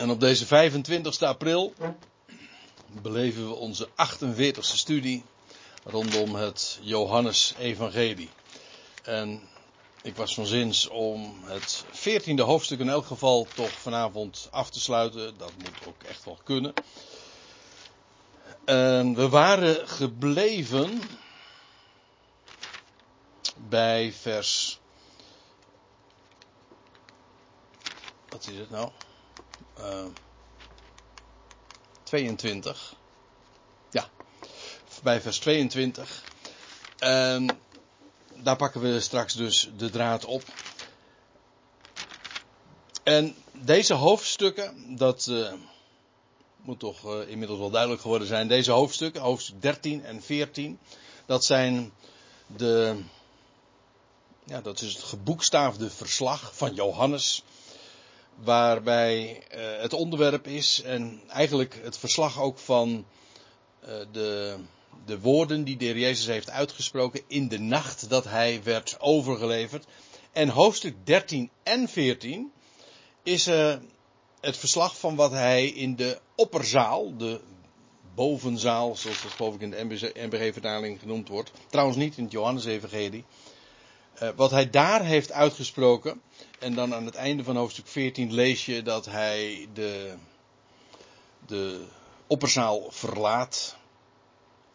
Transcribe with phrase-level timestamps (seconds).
[0.00, 1.74] En op deze 25 april
[3.02, 5.24] beleven we onze 48e studie
[5.84, 8.30] rondom het Johannes-evangelie.
[9.02, 9.40] En
[10.02, 14.80] ik was van zins om het 14e hoofdstuk in elk geval toch vanavond af te
[14.80, 15.38] sluiten.
[15.38, 16.72] Dat moet ook echt wel kunnen.
[18.64, 21.00] En we waren gebleven
[23.68, 24.78] bij vers.
[28.28, 28.90] Wat is het nou?
[29.84, 30.04] Uh,
[32.02, 32.94] 22.
[33.90, 34.08] Ja,
[35.02, 36.22] bij vers 22.
[36.98, 37.58] En
[38.36, 40.42] daar pakken we straks dus de draad op.
[43.02, 45.52] En deze hoofdstukken, dat uh,
[46.62, 48.48] moet toch uh, inmiddels wel duidelijk geworden zijn.
[48.48, 50.78] Deze hoofdstukken, hoofdstuk 13 en 14,
[51.26, 51.92] dat zijn
[52.46, 53.00] de.
[54.44, 57.42] Ja, dat is het geboekstaafde verslag van Johannes
[58.42, 63.04] waarbij uh, het onderwerp is en eigenlijk het verslag ook van
[63.82, 64.56] uh, de,
[65.04, 69.86] de woorden die de heer Jezus heeft uitgesproken in de nacht dat hij werd overgeleverd.
[70.32, 72.52] En hoofdstuk 13 en 14
[73.22, 73.74] is uh,
[74.40, 77.40] het verslag van wat hij in de opperzaal, de
[78.14, 83.24] bovenzaal, zoals dat geloof ik in de NBG-vertaling genoemd wordt, trouwens niet in het Johannes-evangelie,
[84.36, 86.22] wat hij daar heeft uitgesproken.
[86.58, 90.14] En dan aan het einde van hoofdstuk 14 lees je dat hij de,
[91.46, 91.84] de
[92.26, 93.76] opperzaal verlaat.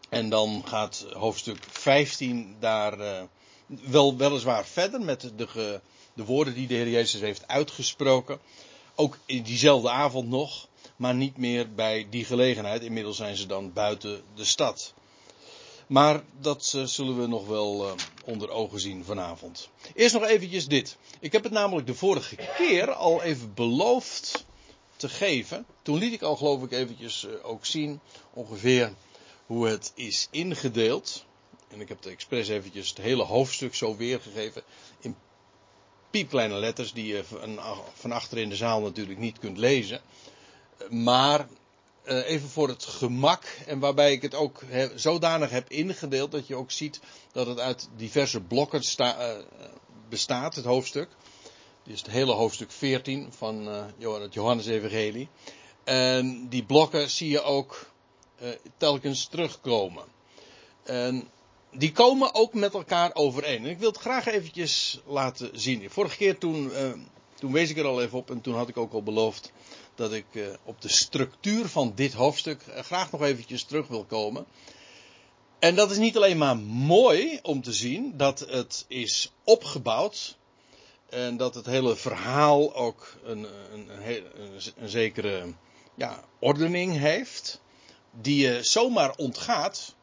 [0.09, 3.21] En dan gaat hoofdstuk 15 daar uh,
[3.65, 5.81] wel, weliswaar verder met de,
[6.13, 8.39] de woorden die de Heer Jezus heeft uitgesproken.
[8.95, 12.81] Ook in diezelfde avond nog, maar niet meer bij die gelegenheid.
[12.81, 14.93] Inmiddels zijn ze dan buiten de stad.
[15.87, 17.93] Maar dat uh, zullen we nog wel uh,
[18.25, 19.69] onder ogen zien vanavond.
[19.93, 20.97] Eerst nog eventjes dit.
[21.19, 24.45] Ik heb het namelijk de vorige keer al even beloofd
[24.95, 25.65] te geven.
[25.81, 27.99] Toen liet ik al geloof ik eventjes uh, ook zien
[28.33, 28.93] ongeveer
[29.45, 31.25] hoe het is ingedeeld.
[31.67, 34.63] En ik heb de expres eventjes het hele hoofdstuk zo weergegeven
[34.99, 35.15] in
[36.09, 37.59] piepkleine letters die je van,
[37.93, 40.01] van achter in de zaal natuurlijk niet kunt lezen.
[40.89, 41.47] Maar
[42.05, 44.61] even voor het gemak en waarbij ik het ook
[44.95, 46.99] zodanig heb ingedeeld dat je ook ziet
[47.31, 49.43] dat het uit diverse blokken sta, uh,
[50.09, 51.09] bestaat, het hoofdstuk.
[51.83, 53.67] Dit is het hele hoofdstuk 14 van
[53.99, 55.29] uh, het Johannes-evangelie.
[55.83, 57.91] En die blokken zie je ook
[58.77, 60.03] telkens terugkomen.
[60.83, 61.29] En
[61.71, 63.63] die komen ook met elkaar overeen.
[63.63, 65.89] En ik wil het graag eventjes laten zien.
[65.89, 66.71] Vorige keer toen,
[67.35, 69.51] toen wees ik er al even op en toen had ik ook al beloofd
[69.95, 74.03] dat ik uh, op de structuur van dit hoofdstuk uh, graag nog eventjes terug wil
[74.03, 74.45] komen.
[75.59, 80.37] En dat is niet alleen maar mooi om te zien dat het is opgebouwd.
[81.09, 84.23] En dat het hele verhaal ook een, een, een,
[84.77, 85.53] een zekere
[85.95, 87.61] ja, ordening heeft.
[88.11, 89.95] Die je zomaar ontgaat.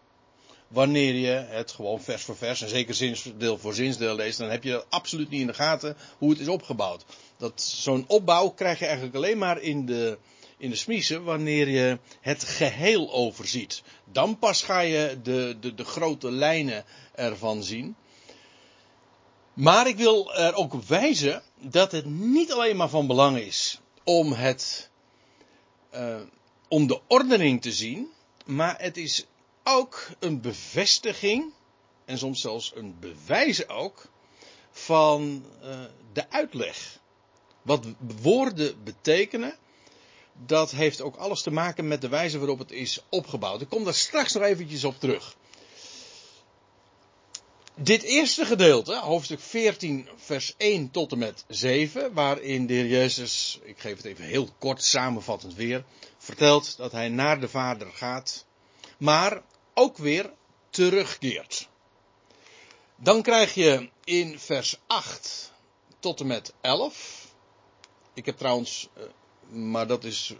[0.72, 4.64] Wanneer je het gewoon vers voor vers en zeker zinsdeel voor zinsdeel leest, dan heb
[4.64, 7.04] je absoluut niet in de gaten hoe het is opgebouwd
[7.42, 10.18] dat zo'n opbouw krijg je eigenlijk alleen maar in de,
[10.56, 13.82] in de smiezen wanneer je het geheel overziet.
[14.04, 16.84] Dan pas ga je de, de, de grote lijnen
[17.14, 17.96] ervan zien.
[19.52, 23.80] Maar ik wil er ook op wijzen dat het niet alleen maar van belang is
[24.04, 24.90] om het,
[25.94, 26.16] uh,
[26.68, 28.08] om de ordening te zien,
[28.44, 29.26] maar het is
[29.64, 31.52] ook een bevestiging
[32.04, 34.08] en soms zelfs een bewijs ook
[34.70, 35.80] van uh,
[36.12, 36.98] de uitleg.
[37.62, 37.86] Wat
[38.20, 39.56] woorden betekenen,
[40.46, 43.60] dat heeft ook alles te maken met de wijze waarop het is opgebouwd.
[43.60, 45.36] Ik kom daar straks nog eventjes op terug.
[47.74, 53.60] Dit eerste gedeelte, hoofdstuk 14, vers 1 tot en met 7, waarin de heer Jezus,
[53.62, 55.84] ik geef het even heel kort samenvattend weer,
[56.18, 58.44] vertelt dat hij naar de Vader gaat,
[58.98, 59.42] maar
[59.74, 60.32] ook weer
[60.70, 61.68] terugkeert.
[62.96, 65.52] Dan krijg je in vers 8
[65.98, 67.22] tot en met 11
[68.14, 69.02] ik heb trouwens, eh,
[69.56, 70.34] maar dat is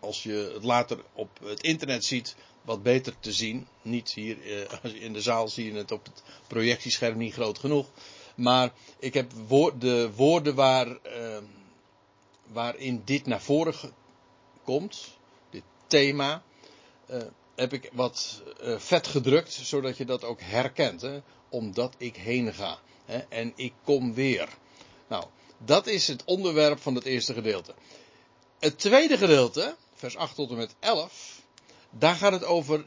[0.00, 3.66] als je het later op het internet ziet, wat beter te zien.
[3.82, 7.86] Niet hier eh, in de zaal zie je het op het projectiescherm niet groot genoeg.
[8.34, 9.30] Maar ik heb
[9.78, 11.38] de woorden waar, uh,
[12.46, 13.74] waarin dit naar voren
[14.64, 15.18] komt,
[15.50, 16.42] dit thema,
[17.10, 17.22] uh,
[17.62, 21.00] heb ik wat uh, vet gedrukt, zodat je dat ook herkent.
[21.00, 21.20] Hè?
[21.48, 22.78] Omdat ik heen ga.
[23.04, 23.18] Hè?
[23.18, 24.48] En ik kom weer.
[25.08, 25.24] Nou,
[25.58, 27.74] dat is het onderwerp van het eerste gedeelte.
[28.58, 31.40] Het tweede gedeelte, vers 8 tot en met 11,
[31.90, 32.86] daar gaat het over.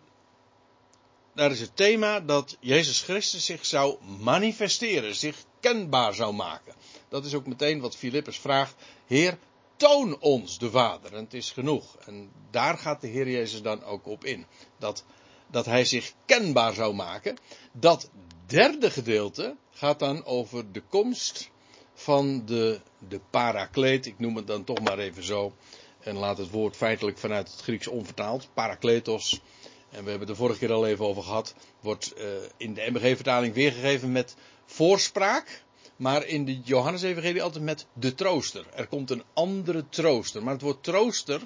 [1.33, 6.73] Daar is het thema dat Jezus Christus zich zou manifesteren, zich kenbaar zou maken.
[7.09, 8.75] Dat is ook meteen wat Filippus vraagt.
[9.07, 9.37] Heer,
[9.75, 11.13] toon ons de Vader.
[11.13, 11.95] En het is genoeg.
[12.05, 14.45] En daar gaat de Heer Jezus dan ook op in.
[14.77, 15.03] Dat,
[15.47, 17.37] dat hij zich kenbaar zou maken.
[17.71, 18.09] Dat
[18.45, 21.51] derde gedeelte gaat dan over de komst
[21.93, 24.05] van de, de parakleet.
[24.05, 25.53] Ik noem het dan toch maar even zo.
[25.99, 28.49] En laat het woord feitelijk vanuit het Grieks onvertaald.
[28.53, 29.41] Parakletos.
[29.89, 31.55] En we hebben het de vorige keer al even over gehad.
[31.79, 32.25] Wordt uh,
[32.57, 34.35] in de MBG-vertaling weergegeven met
[34.65, 35.63] voorspraak.
[35.95, 38.65] Maar in de Johannes-evangelie altijd met de trooster.
[38.73, 40.43] Er komt een andere trooster.
[40.43, 41.41] Maar het woord trooster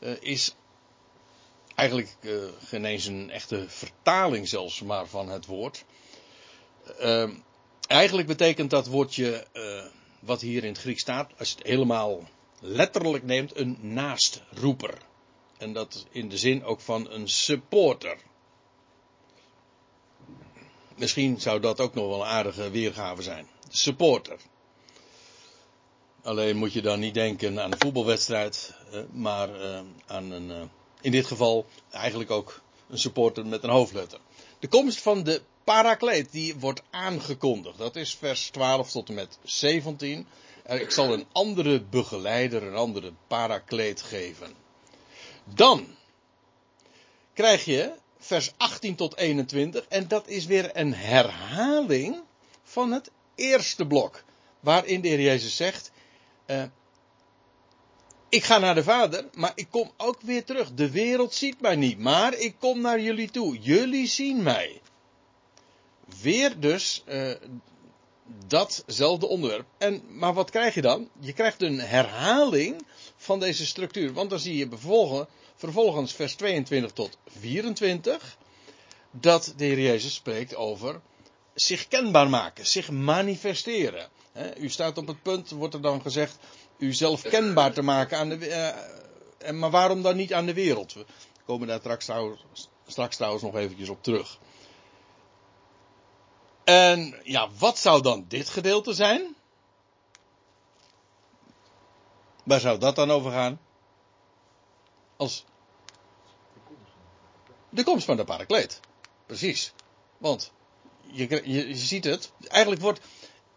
[0.00, 0.54] uh, is
[1.74, 5.84] eigenlijk uh, geen eens een echte vertaling zelfs maar van het woord.
[7.00, 7.30] Uh,
[7.86, 9.46] eigenlijk betekent dat woordje
[10.20, 12.28] wat hier in het Grieks staat, als je het helemaal
[12.60, 14.98] letterlijk neemt, een naastroeper.
[15.58, 18.16] En dat in de zin ook van een supporter.
[20.98, 23.48] Misschien zou dat ook nog wel een aardige weergave zijn.
[23.68, 24.36] Supporter.
[26.22, 28.74] Alleen moet je dan niet denken aan een voetbalwedstrijd,
[29.12, 30.62] maar eh, aan een, eh,
[31.00, 34.18] in dit geval eigenlijk ook een supporter met een hoofdletter.
[34.58, 37.78] De komst van de parakleet, die wordt aangekondigd.
[37.78, 40.26] Dat is vers 12 tot en met 17.
[40.68, 44.52] Ik zal een andere begeleider, een andere parakleet geven.
[45.44, 45.86] Dan
[47.34, 47.92] krijg je
[48.28, 52.22] vers 18 tot 21 en dat is weer een herhaling
[52.62, 54.24] van het eerste blok.
[54.60, 55.90] Waarin de Heer Jezus zegt,
[56.46, 56.62] uh,
[58.28, 60.74] ik ga naar de Vader, maar ik kom ook weer terug.
[60.74, 63.58] De wereld ziet mij niet, maar ik kom naar jullie toe.
[63.58, 64.80] Jullie zien mij.
[66.22, 67.34] Weer dus uh,
[68.46, 69.66] datzelfde onderwerp.
[69.78, 71.08] En, maar wat krijg je dan?
[71.20, 72.82] Je krijgt een herhaling
[73.18, 74.12] van deze structuur.
[74.12, 74.68] Want dan zie je
[75.56, 78.36] vervolgens, vers 22 tot 24
[79.10, 81.00] dat de Heer Jezus spreekt over
[81.54, 84.08] zich kenbaar maken, zich manifesteren.
[84.56, 86.36] u staat op het punt, wordt er dan gezegd,
[86.78, 90.92] u zelf kenbaar te maken aan de uh, maar waarom dan niet aan de wereld?
[90.92, 91.04] We
[91.44, 92.40] komen daar straks trouwens,
[92.86, 94.38] straks trouwens nog eventjes op terug.
[96.64, 99.36] En ja, wat zou dan dit gedeelte zijn?
[102.48, 103.60] Waar zou dat dan over gaan?
[105.16, 105.44] Als
[107.68, 108.80] de komst van de parakleet.
[109.26, 109.72] Precies.
[110.18, 110.52] Want
[111.06, 112.32] je, je, je ziet het.
[112.48, 113.00] Eigenlijk wordt.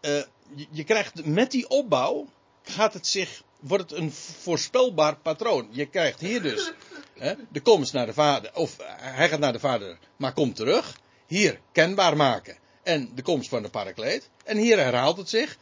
[0.00, 0.22] Uh,
[0.70, 2.28] je, krijgt met die opbouw.
[2.62, 3.42] Gaat het zich.
[3.60, 5.68] Wordt het een voorspelbaar patroon.
[5.70, 6.72] Je krijgt hier dus.
[7.14, 8.54] Hè, de komst naar de vader.
[8.54, 9.98] Of hij gaat naar de vader.
[10.16, 10.98] Maar komt terug.
[11.26, 12.56] Hier kenbaar maken.
[12.82, 14.30] En de komst van de parakleet.
[14.44, 15.58] En hier herhaalt het zich.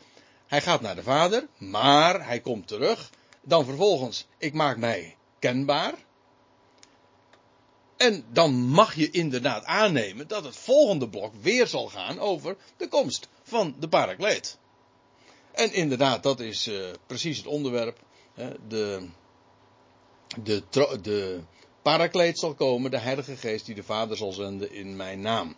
[0.47, 1.47] Hij gaat naar de vader.
[1.59, 3.11] Maar hij komt terug.
[3.43, 4.27] Dan vervolgens.
[4.39, 5.95] Ik maak mij kenbaar.
[7.97, 12.89] En dan mag je inderdaad aannemen dat het volgende blok weer zal gaan over de
[12.89, 14.59] komst van de parakleet.
[15.53, 17.99] En inderdaad, dat is uh, precies het onderwerp.
[18.35, 19.09] Hè, de,
[20.43, 20.63] de,
[21.03, 21.41] de
[21.83, 25.57] parakleet zal komen, de Heilige Geest die de Vader zal zenden in mijn naam.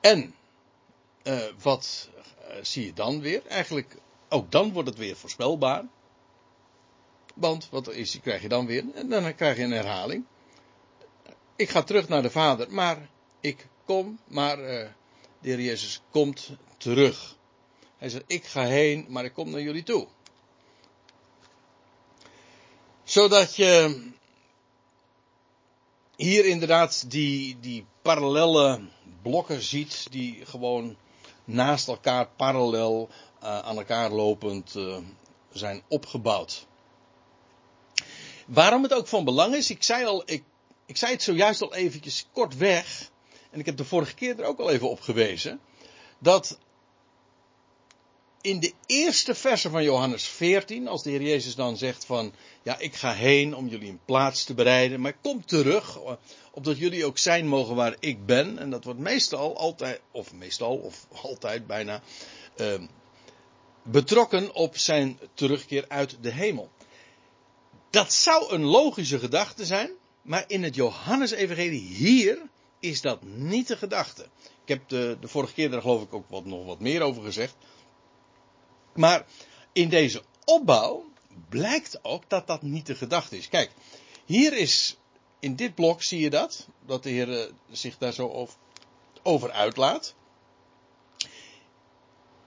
[0.00, 0.34] En
[1.24, 2.08] uh, wat
[2.40, 3.46] uh, zie je dan weer?
[3.46, 3.96] Eigenlijk,
[4.28, 5.84] ook dan wordt het weer voorspelbaar.
[7.34, 8.84] Want wat is, krijg je dan weer?
[8.94, 10.24] En dan krijg je een herhaling
[11.62, 13.08] ik ga terug naar de Vader, maar
[13.40, 14.64] ik kom, maar uh,
[15.40, 17.36] de Heer Jezus komt terug.
[17.98, 20.06] Hij zegt, ik ga heen, maar ik kom naar jullie toe.
[23.04, 24.02] Zodat je
[26.16, 28.80] hier inderdaad die, die parallele
[29.22, 30.96] blokken ziet, die gewoon
[31.44, 33.08] naast elkaar parallel
[33.42, 34.96] uh, aan elkaar lopend uh,
[35.52, 36.66] zijn opgebouwd.
[38.46, 40.42] Waarom het ook van belang is, ik zei al, ik
[40.86, 43.10] ik zei het zojuist al eventjes kort weg.
[43.50, 45.60] En ik heb de vorige keer er ook al even op gewezen.
[46.18, 46.58] Dat
[48.40, 52.32] in de eerste verse van Johannes 14, als de Heer Jezus dan zegt van,
[52.62, 55.98] ja, ik ga heen om jullie een plaats te bereiden, maar kom terug,
[56.52, 58.58] opdat jullie ook zijn mogen waar ik ben.
[58.58, 62.02] En dat wordt meestal altijd, of meestal, of altijd bijna,
[62.56, 62.80] eh,
[63.82, 66.70] betrokken op zijn terugkeer uit de hemel.
[67.92, 69.90] Dat zou een logische gedachte zijn,
[70.22, 72.38] maar in het Johannes-evangelie hier
[72.80, 74.22] is dat niet de gedachte.
[74.42, 77.22] Ik heb de, de vorige keer daar geloof ik ook wat, nog wat meer over
[77.22, 77.54] gezegd.
[78.94, 79.26] Maar
[79.72, 81.04] in deze opbouw
[81.48, 83.48] blijkt ook dat dat niet de gedachte is.
[83.48, 83.70] Kijk,
[84.24, 84.96] hier is,
[85.40, 88.56] in dit blok zie je dat, dat de Heer eh, zich daar zo over,
[89.22, 90.14] over uitlaat.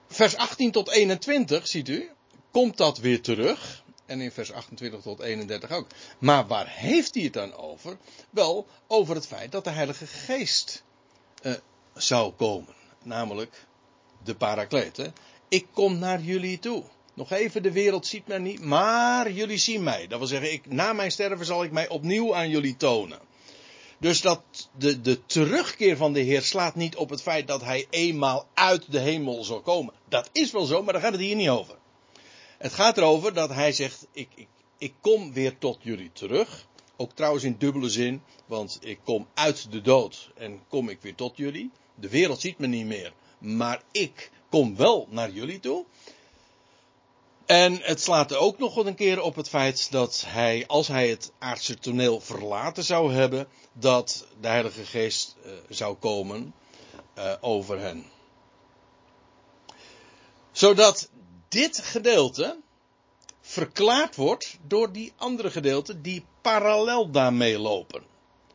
[0.06, 2.10] Vers 18 tot 21, ziet u,
[2.50, 3.84] komt dat weer terug.
[4.06, 5.86] En in vers 28 tot 31 ook.
[6.18, 7.96] Maar waar heeft hij het dan over?
[8.30, 10.82] Wel, over het feit dat de Heilige Geest
[11.42, 11.54] uh,
[11.94, 12.74] zou komen.
[13.02, 13.66] Namelijk
[14.24, 14.96] de parakleet.
[14.96, 15.06] Hè?
[15.48, 16.84] Ik kom naar jullie toe.
[17.14, 20.06] Nog even, de wereld ziet mij niet, maar jullie zien mij.
[20.06, 23.18] Dat wil zeggen, ik, na mijn sterven zal ik mij opnieuw aan jullie tonen.
[23.98, 24.42] Dus dat
[24.78, 28.92] de, de terugkeer van de Heer slaat niet op het feit dat hij eenmaal uit
[28.92, 29.94] de hemel zal komen.
[30.08, 31.76] Dat is wel zo, maar daar gaat het hier niet over.
[32.58, 34.48] Het gaat erover dat hij zegt, ik, ik,
[34.78, 36.66] ik kom weer tot jullie terug.
[36.96, 41.14] Ook trouwens in dubbele zin, want ik kom uit de dood en kom ik weer
[41.14, 41.70] tot jullie.
[41.94, 45.84] De wereld ziet me niet meer, maar ik kom wel naar jullie toe.
[47.46, 51.32] En het slaat ook nog een keer op het feit dat hij, als hij het
[51.38, 56.54] aardse toneel verlaten zou hebben, dat de Heilige Geest uh, zou komen
[57.18, 58.04] uh, over hen.
[60.52, 61.08] Zodat
[61.56, 62.56] dit gedeelte
[63.40, 68.02] verklaard wordt door die andere gedeelten die parallel daarmee lopen.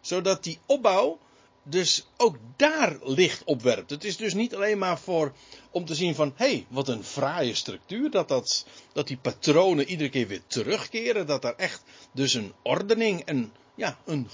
[0.01, 1.19] Zodat die opbouw
[1.63, 3.89] dus ook daar licht op werpt.
[3.89, 5.33] Het is dus niet alleen maar voor
[5.71, 8.11] om te zien van hé, hey, wat een fraaie structuur.
[8.11, 11.27] Dat, dat, dat die patronen iedere keer weer terugkeren.
[11.27, 14.27] Dat daar echt dus een ordening en ja, een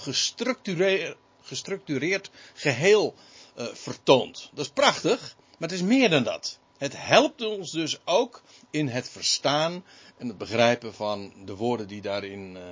[1.42, 3.14] gestructureerd, geheel
[3.58, 4.50] uh, vertoont.
[4.54, 6.58] Dat is prachtig, maar het is meer dan dat.
[6.78, 9.84] Het helpt ons dus ook in het verstaan
[10.16, 12.62] en het begrijpen van de woorden die daarin uh,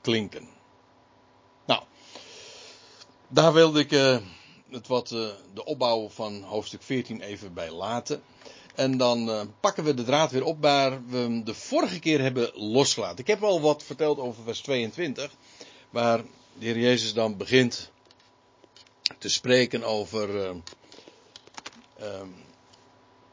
[0.00, 0.48] klinken.
[1.66, 1.82] Nou,
[3.28, 4.18] daar wilde ik uh,
[4.70, 8.22] het wat uh, de opbouw van hoofdstuk 14 even bij laten.
[8.74, 12.50] En dan pakken we de draad weer op waar we hem de vorige keer hebben
[12.54, 13.18] losgelaten.
[13.18, 15.30] Ik heb al wat verteld over vers 22,
[15.90, 16.22] waar
[16.58, 17.90] de Heer Jezus dan begint
[19.18, 20.54] te spreken over.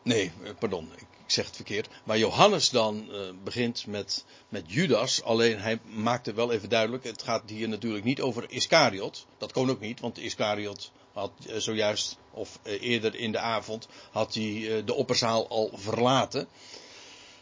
[0.04, 1.90] Nee, pardon, ik zeg het verkeerd.
[2.04, 5.24] Maar Johannes dan uh, begint met, met Judas.
[5.24, 7.04] Alleen hij maakte wel even duidelijk.
[7.04, 9.26] Het gaat hier natuurlijk niet over Iscariot.
[9.38, 14.34] Dat kon ook niet, want Iscariot had uh, zojuist, of eerder in de avond, had
[14.34, 16.48] hij de opperzaal al verlaten.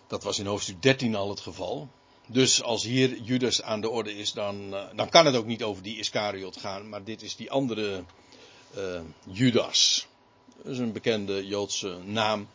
[0.07, 1.89] Dat was in hoofdstuk 13 al het geval.
[2.27, 5.83] Dus als hier Judas aan de orde is, dan, dan kan het ook niet over
[5.83, 6.89] die Iscariot gaan.
[6.89, 8.03] Maar dit is die andere
[9.31, 10.07] Judas.
[10.63, 12.47] Dat is een bekende Joodse naam.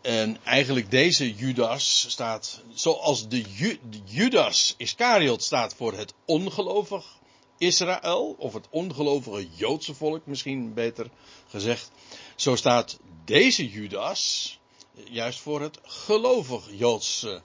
[0.00, 7.18] En eigenlijk deze Judas staat, zoals de, Ju, de Judas Iscariot staat voor het ongelovig
[7.58, 11.10] Israël, of het ongelovige Joodse volk misschien beter
[11.48, 11.90] gezegd.
[12.36, 14.58] Zo staat deze Judas
[15.04, 17.42] juist voor het gelovig Joodse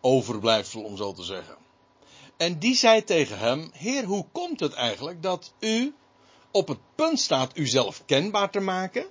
[0.00, 1.56] overblijfsel, om zo te zeggen.
[2.36, 5.94] En die zei tegen hem: Heer, hoe komt het eigenlijk dat u
[6.50, 9.06] op het punt staat uzelf kenbaar te maken?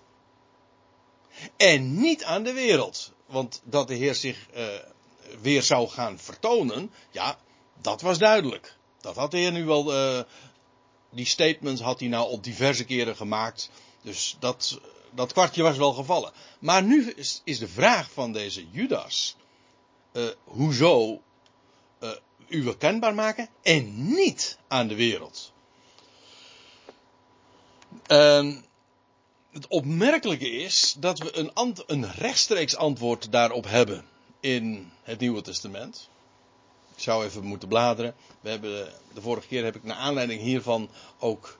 [1.57, 3.11] En niet aan de wereld.
[3.25, 4.65] Want dat de Heer zich uh,
[5.41, 7.37] weer zou gaan vertonen, ja,
[7.81, 8.75] dat was duidelijk.
[9.01, 10.23] Dat had de Heer nu wel, uh,
[11.09, 13.69] die statements had hij nou op diverse keren gemaakt.
[14.01, 14.79] Dus dat,
[15.11, 16.31] dat kwartje was wel gevallen.
[16.59, 19.35] Maar nu is, is de vraag van deze Judas,
[20.13, 21.21] uh, hoezo
[22.51, 25.51] u wil kenbaar maken en niet aan de wereld.
[28.07, 28.65] Um,
[29.51, 31.51] het opmerkelijke is dat we een,
[31.87, 34.05] een rechtstreeks antwoord daarop hebben
[34.39, 36.09] in het Nieuwe Testament.
[36.95, 38.15] Ik zou even moeten bladeren.
[38.41, 40.89] We hebben, de vorige keer heb ik naar aanleiding hiervan
[41.19, 41.59] ook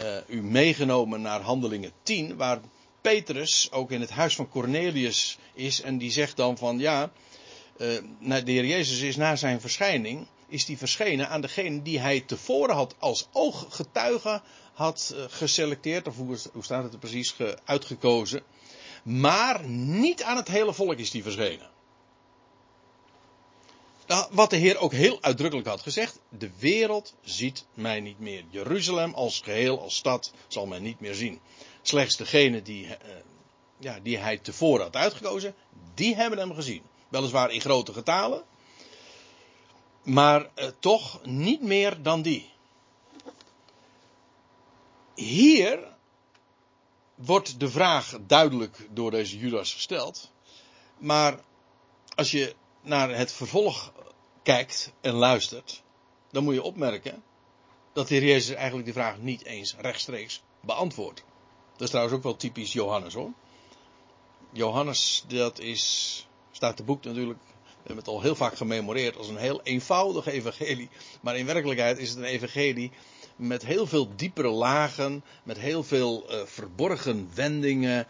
[0.00, 2.60] uh, u meegenomen naar Handelingen 10, waar
[3.00, 7.12] Petrus ook in het huis van Cornelius is en die zegt dan van ja,
[7.76, 7.88] uh,
[8.44, 12.74] de Heer Jezus is na zijn verschijning, is die verschenen aan degene die hij tevoren
[12.74, 14.42] had als ooggetuige
[14.72, 18.42] had eh, geselecteerd, of hoe, staat het er precies, uitgekozen.
[19.02, 21.70] Maar niet aan het hele volk is die verschenen.
[24.06, 28.44] Nou, wat de Heer ook heel uitdrukkelijk had gezegd: de wereld ziet mij niet meer.
[28.50, 31.40] Jeruzalem als geheel, als stad, zal mij niet meer zien.
[31.82, 32.92] Slechts degene die, uh,
[33.78, 35.54] ja, die hij tevoren had uitgekozen,
[35.94, 36.82] die hebben hem gezien.
[37.08, 38.42] Weliswaar in grote getalen,
[40.02, 42.50] maar uh, toch niet meer dan die
[45.14, 45.92] hier
[47.14, 50.30] wordt de vraag duidelijk door deze Judas gesteld.
[50.98, 51.40] Maar
[52.14, 53.92] als je naar het vervolg
[54.42, 55.82] kijkt en luistert,
[56.30, 57.22] dan moet je opmerken
[57.92, 61.24] dat de Heer Jezus eigenlijk die vraag niet eens rechtstreeks beantwoordt.
[61.72, 63.30] Dat is trouwens ook wel typisch Johannes hoor.
[64.52, 67.38] Johannes, dat is, staat de boek natuurlijk,
[67.82, 70.88] we hebben het al heel vaak gememoreerd als een heel eenvoudig evangelie.
[71.20, 72.90] Maar in werkelijkheid is het een evangelie
[73.36, 78.06] met heel veel diepere lagen, met heel veel uh, verborgen wendingen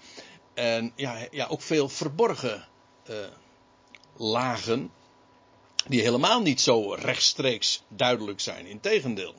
[0.54, 2.68] en ja, ja, ook veel verborgen
[3.10, 3.16] uh,
[4.16, 4.90] lagen
[5.86, 8.66] die helemaal niet zo rechtstreeks duidelijk zijn.
[8.66, 9.34] Integendeel,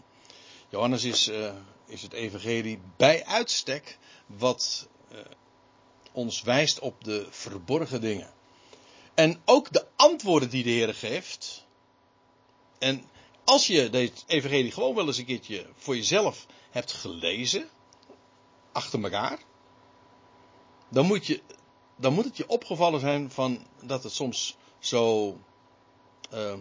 [0.69, 1.51] Johannes is, uh,
[1.85, 4.87] is het evangelie bij uitstek wat
[6.11, 8.29] ons wijst op de verborgen dingen.
[9.13, 11.65] En ook de antwoorden die de Heer geeft.
[12.79, 13.03] En
[13.43, 17.69] als je deze evangelie gewoon wel eens een keertje voor jezelf hebt gelezen,
[18.71, 19.39] achter elkaar,
[20.89, 21.41] dan moet, je,
[21.95, 25.27] dan moet het je opgevallen zijn van dat het soms zo,
[26.33, 26.53] uh,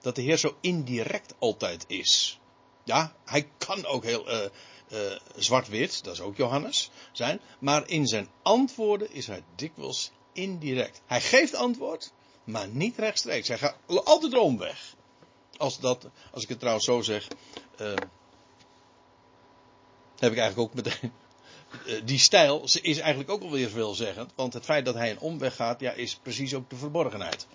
[0.00, 2.38] dat de Heer zo indirect altijd is.
[2.84, 4.44] Ja, hij kan ook heel uh,
[4.92, 11.00] uh, zwart-wit, dat is ook Johannes, zijn, maar in zijn antwoorden is hij dikwijls indirect.
[11.06, 12.12] Hij geeft antwoord,
[12.44, 13.48] maar niet rechtstreeks.
[13.48, 14.94] Hij gaat altijd de omweg.
[15.56, 17.28] Als, dat, als ik het trouwens zo zeg,
[17.80, 17.86] uh,
[20.18, 21.12] heb ik eigenlijk ook meteen.
[21.86, 24.32] Uh, die stijl is eigenlijk ook alweer veelzeggend.
[24.34, 27.46] Want het feit dat hij een omweg gaat, ja, is precies ook de verborgenheid.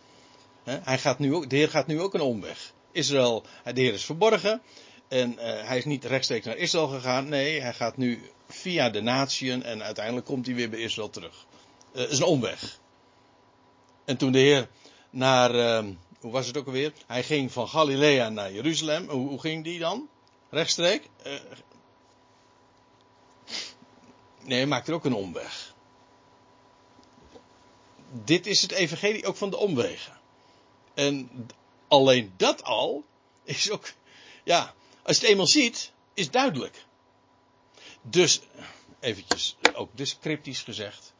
[0.64, 2.74] He, hij gaat nu ook, de Heer gaat nu ook een omweg.
[2.92, 4.62] Israël, de Heer is verborgen.
[5.08, 7.30] En hij is niet rechtstreeks naar Israël gegaan.
[7.30, 11.46] Nee, hij gaat nu via de natieën en uiteindelijk komt hij weer bij Israël terug.
[11.92, 12.80] Het is een omweg.
[14.06, 14.70] En toen de Heer
[15.10, 16.94] naar, uh, hoe was het ook alweer?
[17.08, 19.10] Hij ging van Galilea naar Jeruzalem.
[19.10, 20.10] Hoe, hoe ging die dan?
[20.50, 21.06] Rechtstreeks?
[21.28, 21.34] Uh,
[24.44, 25.74] nee, hij maakt er ook een omweg.
[28.12, 30.20] Dit is het evangelie ook van de omwegen.
[30.94, 31.30] En
[31.88, 33.04] alleen dat al
[33.44, 33.94] is ook,
[34.44, 36.86] ja, als je het eenmaal ziet, is duidelijk.
[38.02, 38.42] Dus,
[39.00, 41.11] eventjes ook dus cryptisch gezegd.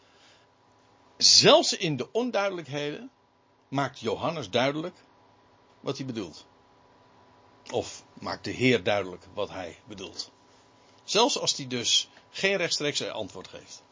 [1.22, 3.12] Zelfs in de onduidelijkheden
[3.68, 4.96] maakt Johannes duidelijk
[5.80, 6.46] wat hij bedoelt.
[7.72, 10.32] Of maakt de Heer duidelijk wat hij bedoelt.
[11.04, 13.84] Zelfs als hij dus geen rechtstreeks antwoord geeft.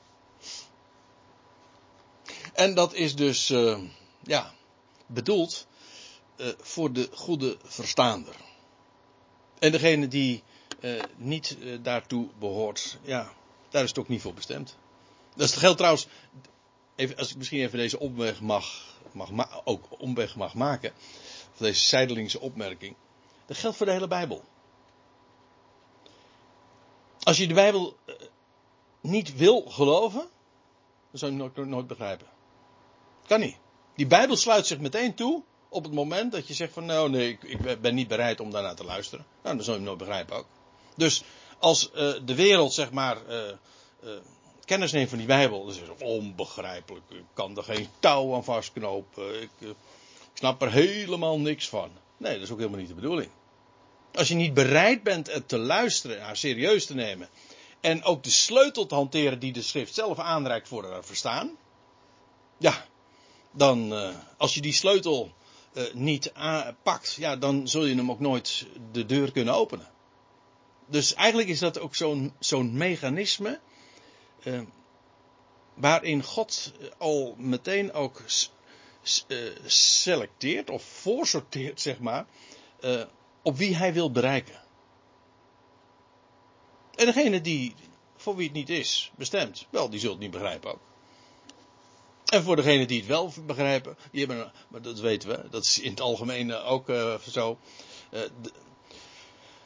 [2.54, 3.80] En dat is dus, uh,
[4.24, 4.54] ja,
[5.06, 5.68] bedoeld
[6.38, 8.36] uh, voor de goede verstaander.
[9.60, 10.44] En degene die
[10.80, 13.34] uh, niet daartoe behoort, ja,
[13.70, 14.78] daar is het ook niet voor bestemd.
[15.36, 16.08] Dat geldt trouwens,
[17.18, 20.92] als ik misschien even deze omweg mag, mag ook omweg mag maken,
[21.52, 22.96] of deze zijdelingse opmerking,
[23.46, 24.44] dat geldt voor de hele Bijbel.
[27.20, 28.16] Als je de Bijbel uh,
[29.02, 30.28] niet wil geloven,
[31.10, 32.28] dan zou je het nooit, begrijpen.
[33.28, 33.58] Kan niet.
[33.96, 37.30] Die Bijbel sluit zich meteen toe op het moment dat je zegt van nou nee,
[37.30, 39.26] ik, ik ben niet bereid om daarnaar te luisteren.
[39.44, 40.48] Nou, dan zou je hem nooit begrijpen ook.
[40.96, 41.24] Dus
[41.60, 43.52] als uh, de wereld zeg maar uh,
[44.70, 47.04] kennis neemt van die Bijbel, dan is het onbegrijpelijk.
[47.10, 49.42] Ik kan er geen touw aan vastknopen.
[49.42, 49.76] Ik, ik
[50.34, 51.90] snap er helemaal niks van.
[52.18, 53.32] Nee, dat is ook helemaal niet de bedoeling.
[54.14, 57.30] Als je niet bereid bent het te luisteren, haar serieus te nemen.
[57.80, 61.58] En ook de sleutel te hanteren die de schrift zelf aanreikt voor haar verstaan.
[62.58, 62.86] Ja,
[63.52, 65.34] dan uh, als je die sleutel
[65.74, 66.32] uh, niet
[66.84, 69.88] pakt, ja, dan zul je hem ook nooit de deur kunnen openen.
[70.86, 73.60] Dus eigenlijk is dat ook zo'n zo'n mechanisme.
[74.44, 74.62] Uh,
[75.74, 78.22] waarin God al meteen ook
[79.66, 82.26] selecteert of voorsorteert, zeg maar
[83.42, 84.62] op wie hij wil bereiken.
[86.96, 87.76] En degene die,
[88.16, 90.80] voor wie het niet is bestemd, wel, die zult het niet begrijpen ook.
[92.26, 95.80] En voor degene die het wel begrijpen, die hebben, maar dat weten we, dat is
[95.80, 96.92] in het algemeen ook
[97.30, 97.58] zo.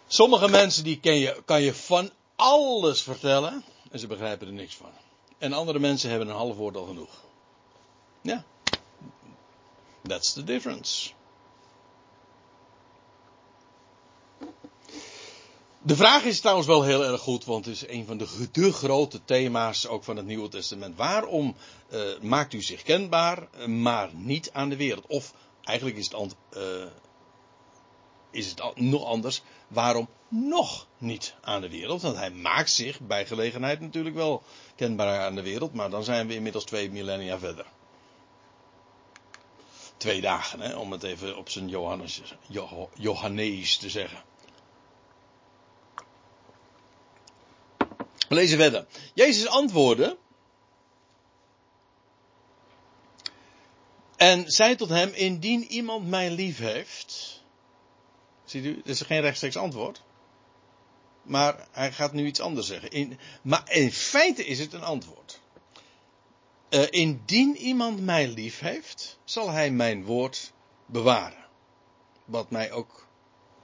[0.08, 4.76] Sommige mensen die ken je, kan je van alles vertellen en ze begrijpen er niks
[4.76, 4.90] van.
[5.38, 7.24] En andere mensen hebben een half woord al genoeg.
[8.22, 8.44] Ja.
[10.08, 11.12] That's the difference.
[15.82, 19.26] De vraag is trouwens wel heel erg goed, want het is een van de, grote
[19.26, 20.98] thema's ook van het Nieuwe Testament.
[20.98, 21.56] Waarom
[21.90, 25.06] uh, maakt u zich kenbaar, maar niet aan de wereld?
[25.08, 26.86] Of eigenlijk is het, uh,
[28.32, 32.02] is het nog anders, waarom nog niet aan de wereld?
[32.02, 34.43] Want hij maakt zich bij gelegenheid natuurlijk wel
[34.76, 37.65] kenbaar aan de wereld, maar dan zijn we inmiddels twee millennia verder.
[39.98, 42.22] Twee dagen, hè, om het even op zijn Johannes,
[42.93, 44.24] Johannes te zeggen.
[48.28, 48.86] We verder.
[49.13, 50.17] Jezus antwoordde.
[54.15, 57.41] En zei tot hem: Indien iemand mij lief heeft.
[58.46, 60.02] Ziet u, dit is geen rechtstreeks antwoord.
[61.24, 62.90] Maar hij gaat nu iets anders zeggen.
[62.90, 65.40] In, maar in feite is het een antwoord.
[66.70, 70.52] Uh, indien iemand mij lief heeft, zal hij mijn woord
[70.86, 71.46] bewaren.
[72.26, 73.08] Wat mij ook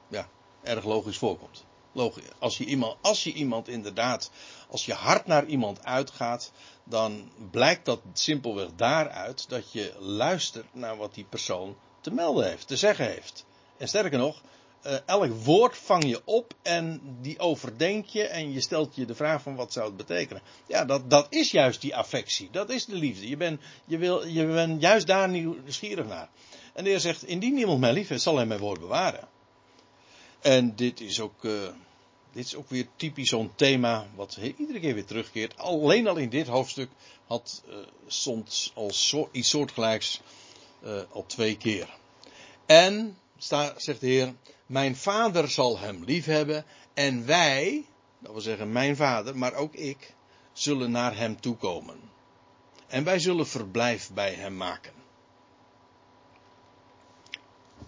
[0.07, 0.29] ja,
[0.63, 1.65] erg logisch voorkomt.
[1.91, 2.23] Logisch.
[2.39, 4.31] Als je iemand, als je iemand inderdaad
[4.69, 6.51] als je hard naar iemand uitgaat,
[6.83, 12.67] dan blijkt dat simpelweg daaruit dat je luistert naar wat die persoon te melden heeft,
[12.67, 13.45] te zeggen heeft.
[13.77, 14.41] En sterker nog,
[14.85, 19.15] uh, elk woord vang je op en die overdenk je en je stelt je de
[19.15, 20.41] vraag van wat zou het betekenen.
[20.67, 22.49] Ja, dat, dat is juist die affectie.
[22.51, 23.29] Dat is de liefde.
[23.29, 26.29] Je bent je wil, je bent juist daar nieuwsgierig naar.
[26.73, 29.27] En de Heer zegt, indien iemand mij lief heeft, zal hij mijn woord bewaren.
[30.39, 31.67] En dit is ook, uh,
[32.31, 35.57] dit is ook weer typisch zo'n thema wat iedere keer weer terugkeert.
[35.57, 36.89] Alleen al in dit hoofdstuk
[37.27, 37.75] had uh,
[38.07, 40.21] stond als zo, iets soortgelijks
[41.11, 41.97] al twee keer.
[42.65, 44.33] En, zegt de Heer,
[44.65, 47.85] mijn vader zal hem liefhebben en wij,
[48.19, 50.13] dat wil zeggen mijn vader, maar ook ik,
[50.53, 51.99] zullen naar hem toekomen.
[52.87, 54.93] En wij zullen verblijf bij hem maken.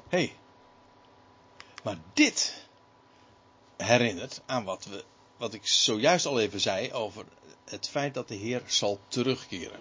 [0.10, 0.36] Hé, hey,
[1.84, 2.68] maar dit
[3.78, 5.04] herinnert aan wat, we,
[5.38, 7.26] wat ik zojuist al even zei over
[7.66, 9.80] het feit dat de Heer zal terugkeren.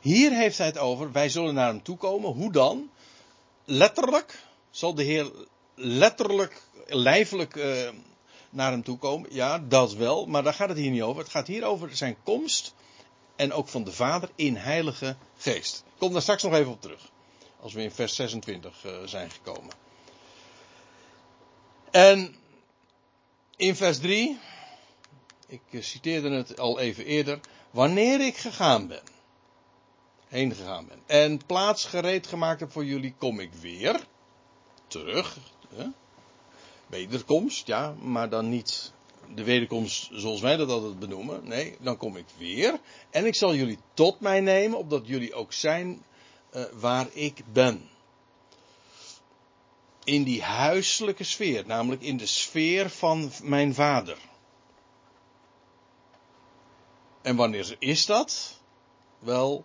[0.00, 2.32] Hier heeft hij het over, wij zullen naar hem toekomen.
[2.32, 2.90] Hoe dan?
[3.64, 4.38] Letterlijk
[4.72, 5.30] zal de Heer
[5.74, 7.88] letterlijk, lijfelijk uh,
[8.50, 9.34] naar hem toekomen.
[9.34, 11.22] Ja, dat wel, maar daar gaat het hier niet over.
[11.22, 12.74] Het gaat hier over zijn komst
[13.36, 15.84] en ook van de Vader in Heilige Geest.
[15.86, 17.10] Ik kom daar straks nog even op terug.
[17.60, 19.74] Als we in vers 26 uh, zijn gekomen.
[21.90, 22.36] En
[23.56, 24.38] in vers 3,
[25.46, 29.02] ik citeerde het al even eerder, wanneer ik gegaan ben,
[30.28, 34.06] heen gegaan ben en plaats gereed gemaakt heb voor jullie, kom ik weer
[34.92, 35.36] terug.
[35.74, 35.86] Hè?
[36.86, 38.92] Wederkomst, ja, maar dan niet
[39.34, 41.48] de wederkomst zoals wij dat altijd benoemen.
[41.48, 45.52] Nee, dan kom ik weer en ik zal jullie tot mij nemen, opdat jullie ook
[45.52, 46.02] zijn
[46.54, 47.90] uh, waar ik ben
[50.04, 54.18] in die huiselijke sfeer, namelijk in de sfeer van mijn vader.
[57.22, 58.60] En wanneer is dat?
[59.18, 59.64] Wel,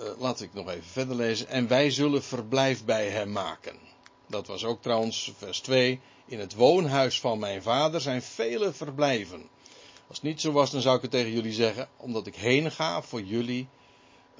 [0.00, 1.48] uh, laat ik nog even verder lezen.
[1.48, 3.85] En wij zullen verblijf bij hem maken.
[4.26, 6.00] Dat was ook trouwens vers 2.
[6.26, 9.48] In het woonhuis van mijn vader zijn vele verblijven.
[10.08, 12.70] Als het niet zo was, dan zou ik het tegen jullie zeggen, omdat ik heen
[12.70, 13.68] ga voor jullie,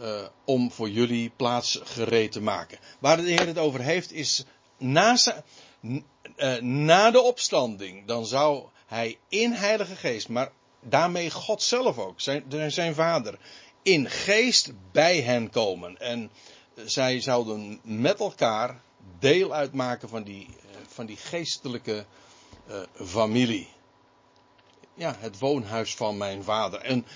[0.00, 2.78] uh, om voor jullie plaats gereed te maken.
[2.98, 4.44] Waar de Heer het over heeft, is
[4.78, 5.16] na,
[5.80, 12.20] uh, na de opstanding, dan zou hij in Heilige Geest, maar daarmee God zelf ook,
[12.20, 13.38] zijn, zijn vader,
[13.82, 15.98] in geest bij hen komen.
[15.98, 16.30] En
[16.84, 18.80] zij zouden met elkaar
[19.18, 22.04] deel uitmaken van die, eh, van die geestelijke
[22.68, 23.68] uh, familie.
[24.94, 26.80] Ja, het woonhuis van mijn vader.
[26.80, 27.06] En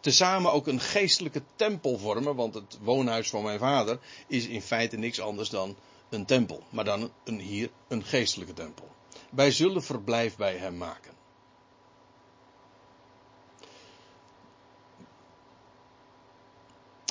[0.00, 4.96] tezamen ook een geestelijke tempel vormen, want het woonhuis van mijn vader is in feite
[4.96, 5.76] niks anders dan
[6.08, 8.88] een tempel, maar dan een, hier een geestelijke tempel.
[9.30, 11.14] Wij zullen verblijf bij hem maken.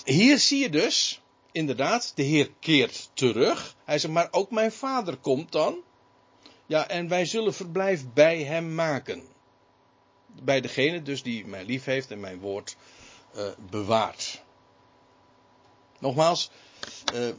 [0.05, 1.21] Hier zie je dus,
[1.55, 3.75] inderdaad, de Heer keert terug.
[3.83, 5.77] Hij zegt, maar ook mijn vader komt dan.
[6.65, 9.23] Ja, en wij zullen verblijf bij hem maken.
[10.43, 12.75] Bij degene dus die mij lief heeft en mijn woord
[13.35, 14.41] uh, bewaart.
[15.99, 16.49] Nogmaals,
[17.13, 17.33] uh,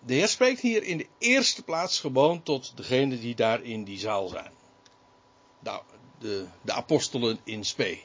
[0.00, 3.98] de Heer spreekt hier in de eerste plaats gewoon tot degenen die daar in die
[3.98, 4.52] zaal zijn.
[5.58, 5.80] De,
[6.18, 7.98] de, de apostelen in spe.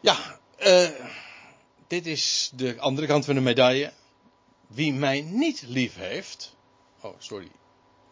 [0.00, 0.88] Ja, uh,
[1.92, 3.92] dit is de andere kant van de medaille.
[4.66, 6.54] Wie mij niet lief heeft.
[7.00, 7.48] Oh, sorry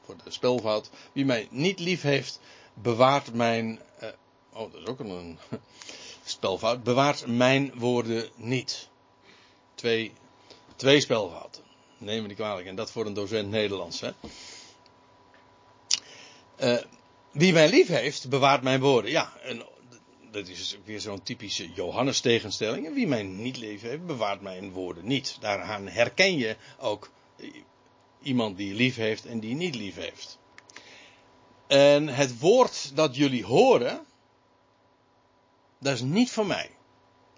[0.04, 0.90] voor de spelfout.
[1.12, 2.40] Wie mij niet lief heeft,
[2.74, 3.80] bewaart mijn.
[4.02, 4.08] Uh,
[4.52, 5.38] oh, dat is ook een
[6.24, 6.82] spelfout.
[6.82, 8.88] Bewaart mijn woorden niet.
[9.74, 10.12] Twee
[10.80, 11.62] Twee spelfouten.
[11.98, 12.66] Neem me niet kwalijk.
[12.66, 14.00] En dat voor een docent Nederlands.
[14.00, 14.10] Hè?
[16.60, 16.82] Uh,
[17.30, 19.10] wie mij lief heeft, bewaart mijn woorden.
[19.10, 19.66] Ja, en
[20.30, 22.86] dat is weer zo'n typische Johannes tegenstelling.
[22.86, 25.36] En wie mij niet lief heeft, bewaart mijn woorden niet.
[25.40, 27.10] Daaraan herken je ook
[28.22, 30.38] iemand die lief heeft en die niet lief heeft.
[31.66, 34.06] En het woord dat jullie horen,
[35.78, 36.70] dat is niet van mij,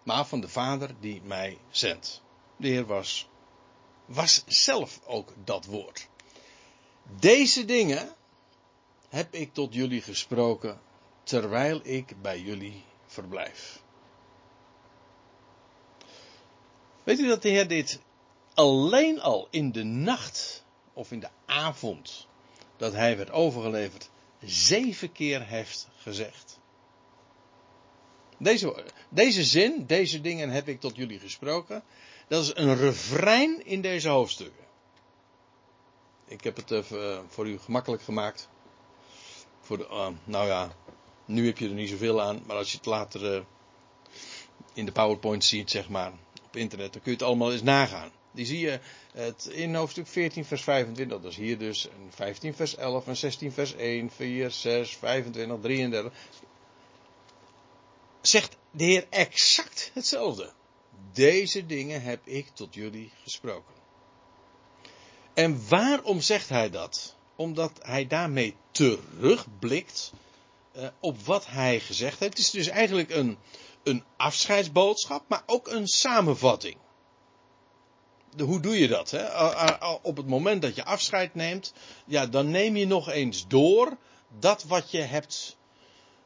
[0.02, 2.22] maar van de Vader die mij zendt.
[2.56, 3.28] De Heer was
[4.04, 6.08] was zelf ook dat woord.
[7.18, 8.14] Deze dingen
[9.08, 10.80] heb ik tot jullie gesproken
[11.22, 13.82] terwijl ik bij jullie verblijf.
[17.02, 18.00] Weet u dat de Heer dit
[18.54, 22.26] alleen al in de nacht of in de avond
[22.76, 26.60] dat hij werd overgeleverd zeven keer heeft gezegd?
[28.38, 31.82] Deze, deze zin, deze dingen heb ik tot jullie gesproken.
[32.28, 34.64] Dat is een refrein in deze hoofdstukken.
[36.26, 38.48] Ik heb het eh, voor u gemakkelijk gemaakt.
[39.60, 40.72] Voor de, uh, nou ja,
[41.24, 43.42] nu heb je er niet zoveel aan, maar als je het later uh,
[44.74, 46.12] in de PowerPoint ziet, zeg maar,
[46.44, 48.10] op internet, dan kun je het allemaal eens nagaan.
[48.32, 48.80] Die zie je
[49.12, 51.20] het in hoofdstuk 14, vers 25.
[51.20, 51.88] Dat is hier dus.
[51.88, 53.06] En 15, vers 11.
[53.06, 56.12] En 16, vers 1, 4, 6, 25, 33.
[58.20, 60.52] Zegt de Heer exact hetzelfde.
[61.12, 63.74] Deze dingen heb ik tot jullie gesproken.
[65.34, 67.16] En waarom zegt hij dat?
[67.36, 70.12] Omdat hij daarmee terugblikt
[70.76, 72.32] uh, op wat hij gezegd heeft.
[72.32, 73.38] Het is dus eigenlijk een,
[73.82, 76.76] een afscheidsboodschap, maar ook een samenvatting.
[78.36, 79.10] De, hoe doe je dat?
[79.10, 79.24] Hè?
[80.02, 81.72] Op het moment dat je afscheid neemt,
[82.06, 83.96] ja, dan neem je nog eens door
[84.38, 85.56] dat wat je hebt,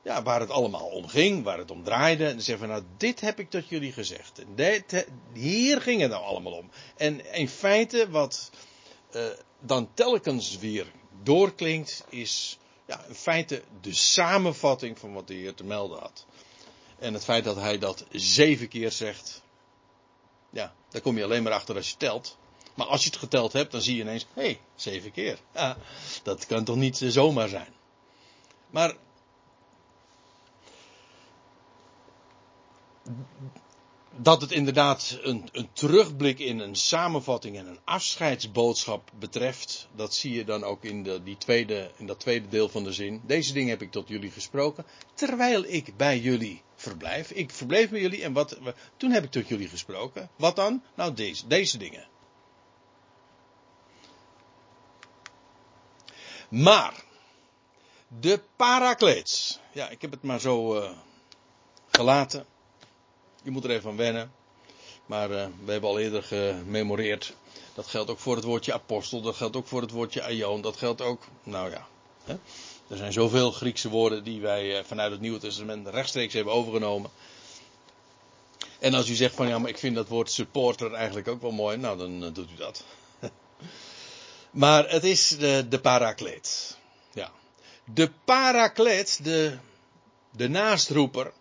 [0.03, 2.25] ja, waar het allemaal om ging, waar het om draaide.
[2.25, 4.45] En dan zeggen van, nou, dit heb ik tot jullie gezegd.
[4.55, 6.71] Dit, hier ging het nou allemaal om.
[6.97, 8.51] En in feite, wat
[9.11, 9.25] uh,
[9.61, 10.87] dan telkens weer
[11.23, 16.27] doorklinkt, is ja, in feite de samenvatting van wat de Heer te melden had.
[16.99, 19.43] En het feit dat hij dat zeven keer zegt,
[20.51, 22.37] ja, daar kom je alleen maar achter als je telt.
[22.75, 25.39] Maar als je het geteld hebt, dan zie je ineens, hé, hey, zeven keer.
[26.23, 27.75] Dat kan toch niet zomaar zijn.
[28.71, 28.97] Maar
[34.19, 40.33] dat het inderdaad een, een, terugblik in een samenvatting en een afscheidsboodschap betreft, dat zie
[40.33, 43.21] je dan ook in, de, die tweede, in dat tweede deel van de zin.
[43.27, 47.31] Deze dingen heb ik tot jullie gesproken, terwijl ik bij jullie verblijf.
[47.31, 48.59] Ik verbleef bij jullie en wat,
[48.97, 50.31] toen heb ik tot jullie gesproken.
[50.37, 50.83] Wat dan?
[50.95, 52.09] Nou, deze, deze dingen.
[56.49, 57.05] Maar,
[58.21, 59.59] de parakleets.
[59.73, 60.91] Ja, ik heb het maar zo uh,
[61.87, 62.47] gelaten.
[63.47, 64.33] Je moet er even aan wennen.
[65.07, 67.35] Maar uh, we hebben al eerder gememoreerd.
[67.75, 69.21] Dat geldt ook voor het woordje apostel.
[69.21, 70.61] Dat geldt ook voor het woordje aion.
[70.61, 71.23] Dat geldt ook.
[71.43, 71.87] Nou ja.
[72.25, 72.33] Hè?
[72.89, 77.11] Er zijn zoveel Griekse woorden die wij uh, vanuit het Nieuwe Testament rechtstreeks hebben overgenomen.
[78.79, 81.53] En als u zegt van ja, maar ik vind dat woord supporter eigenlijk ook wel
[81.53, 81.77] mooi.
[81.77, 82.85] Nou, dan uh, doet u dat.
[84.51, 86.77] maar het is de, de parakleet.
[87.13, 87.31] Ja.
[87.85, 89.57] De parakleet, de,
[90.31, 91.33] de naastroeper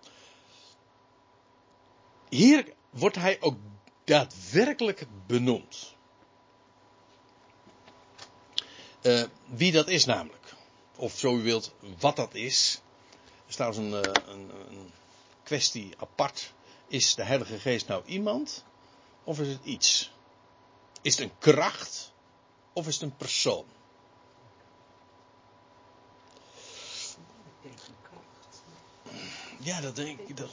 [2.35, 3.57] hier wordt hij ook
[4.03, 5.95] daadwerkelijk benoemd.
[9.01, 10.53] Uh, wie dat is namelijk.
[10.95, 12.81] Of zo u wilt, wat dat is.
[13.47, 14.91] Er staat een, eh, een, een
[15.43, 16.53] kwestie apart.
[16.87, 18.63] Is de Heilige Geest nou iemand?
[19.23, 20.11] Of is het iets?
[21.01, 22.11] Is het een kracht?
[22.73, 23.65] Of is het een persoon?
[29.59, 30.37] Ja, dat denk ik.
[30.37, 30.49] Dat,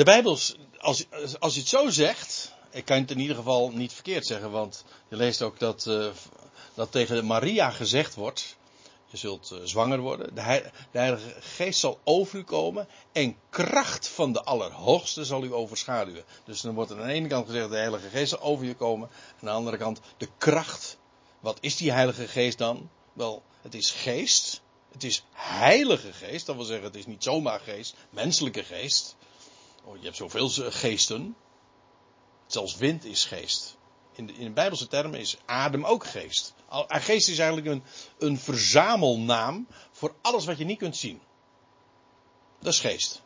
[0.00, 0.38] De Bijbel,
[0.78, 1.04] als,
[1.38, 4.84] als je het zo zegt, ik kan het in ieder geval niet verkeerd zeggen, want
[5.08, 6.06] je leest ook dat, uh,
[6.74, 8.56] dat tegen Maria gezegd wordt,
[9.06, 14.32] je zult uh, zwanger worden, de, Heilige Geest zal over u komen en kracht van
[14.32, 16.24] de Allerhoogste zal u overschaduwen.
[16.44, 18.74] Dus dan wordt er aan de ene kant gezegd, de Heilige Geest zal over je
[18.74, 20.96] komen, en aan de andere kant de kracht.
[21.40, 22.90] Wat is die Heilige Geest dan?
[23.12, 24.60] Wel, het is geest,
[24.92, 29.16] het is Heilige Geest, dat wil zeggen, het is niet zomaar geest, menselijke geest.
[29.84, 31.36] Oh, je hebt zoveel geesten.
[32.46, 33.76] Zelfs wind is geest.
[34.12, 36.54] In de, in de Bijbelse termen is adem ook geest.
[36.88, 37.82] Geest is eigenlijk een,
[38.18, 41.20] een verzamelnaam voor alles wat je niet kunt zien.
[42.58, 43.22] Dat is geest.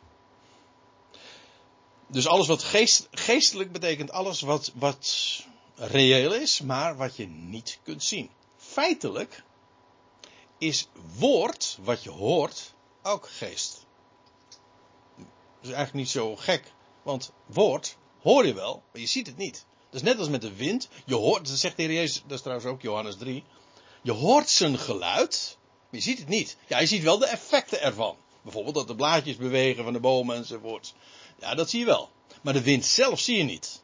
[2.07, 5.43] Dus alles wat geest, geestelijk betekent alles wat, wat
[5.75, 8.29] reëel is, maar wat je niet kunt zien.
[8.57, 9.43] Feitelijk
[10.57, 10.87] is
[11.17, 13.84] woord, wat je hoort, ook geest
[15.67, 16.73] is eigenlijk niet zo gek.
[17.03, 19.65] Want woord hoor je wel, maar je ziet het niet.
[19.91, 20.87] Is net als met de wind.
[21.05, 23.43] Je hoort, dat zegt de Heer Jezus, dat is trouwens ook Johannes 3.
[24.01, 25.57] Je hoort zijn geluid,
[25.89, 26.57] maar je ziet het niet.
[26.67, 28.17] Ja, je ziet wel de effecten ervan.
[28.41, 30.93] Bijvoorbeeld dat de blaadjes bewegen van de bomen enzovoort.
[31.39, 32.09] Ja, dat zie je wel.
[32.41, 33.83] Maar de wind zelf zie je niet.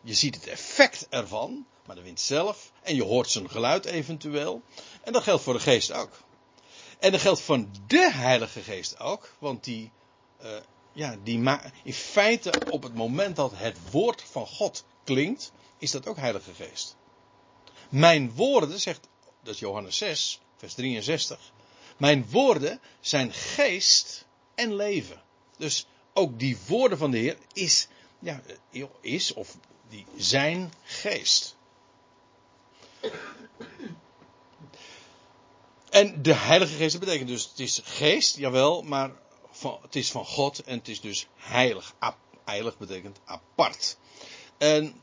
[0.00, 2.72] Je ziet het effect ervan, maar de wind zelf.
[2.82, 4.62] En je hoort zijn geluid eventueel.
[5.02, 6.24] En dat geldt voor de geest ook.
[6.98, 9.92] En dat geldt van de Heilige Geest ook, want die
[10.44, 10.50] uh,
[10.92, 16.06] ja, die in feite op het moment dat het woord van God klinkt, is dat
[16.06, 16.96] ook Heilige Geest.
[17.88, 19.08] Mijn woorden, zegt,
[19.42, 21.52] dat is Johannes 6, vers 63.
[21.96, 25.22] Mijn woorden zijn geest en leven.
[25.56, 28.40] Dus ook die woorden van de Heer is, ja,
[29.00, 29.56] is of
[29.88, 31.56] die zijn geest.
[35.90, 39.10] En de Heilige Geest betekent dus, het is geest, jawel, maar
[39.62, 41.94] het is van God en het is dus heilig.
[42.44, 43.96] heilig betekent apart.
[44.58, 45.00] En,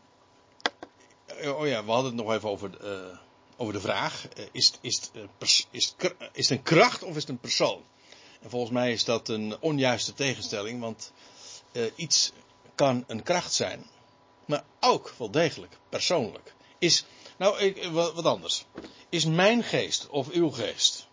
[1.25, 3.17] eh, oh ja, we hadden het nog even over, uh,
[3.57, 5.01] over de vraag: uh, is, is,
[5.41, 7.83] is, is, het een kracht of is het een persoon?
[8.41, 11.11] En volgens mij is dat een onjuiste tegenstelling, want
[11.95, 12.31] iets
[12.75, 13.85] kan een kracht zijn,
[14.45, 16.53] maar ook wel degelijk persoonlijk.
[16.79, 17.05] Is,
[17.37, 18.65] nou, ik, wat anders.
[19.09, 21.07] Is mijn geest of uw geest,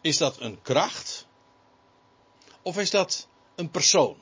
[0.00, 1.23] is dat een kracht?
[2.64, 4.16] Of is dat een persoon?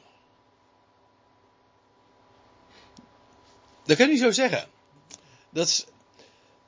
[3.84, 4.68] Dat kan je niet zo zeggen.
[5.50, 5.84] Dat is,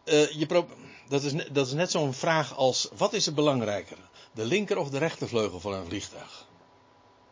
[0.05, 0.67] uh, je
[1.09, 3.99] dat is, dat is net zo'n vraag als: wat is er belangrijker?
[4.33, 6.47] De linker of de rechtervleugel van een vliegtuig?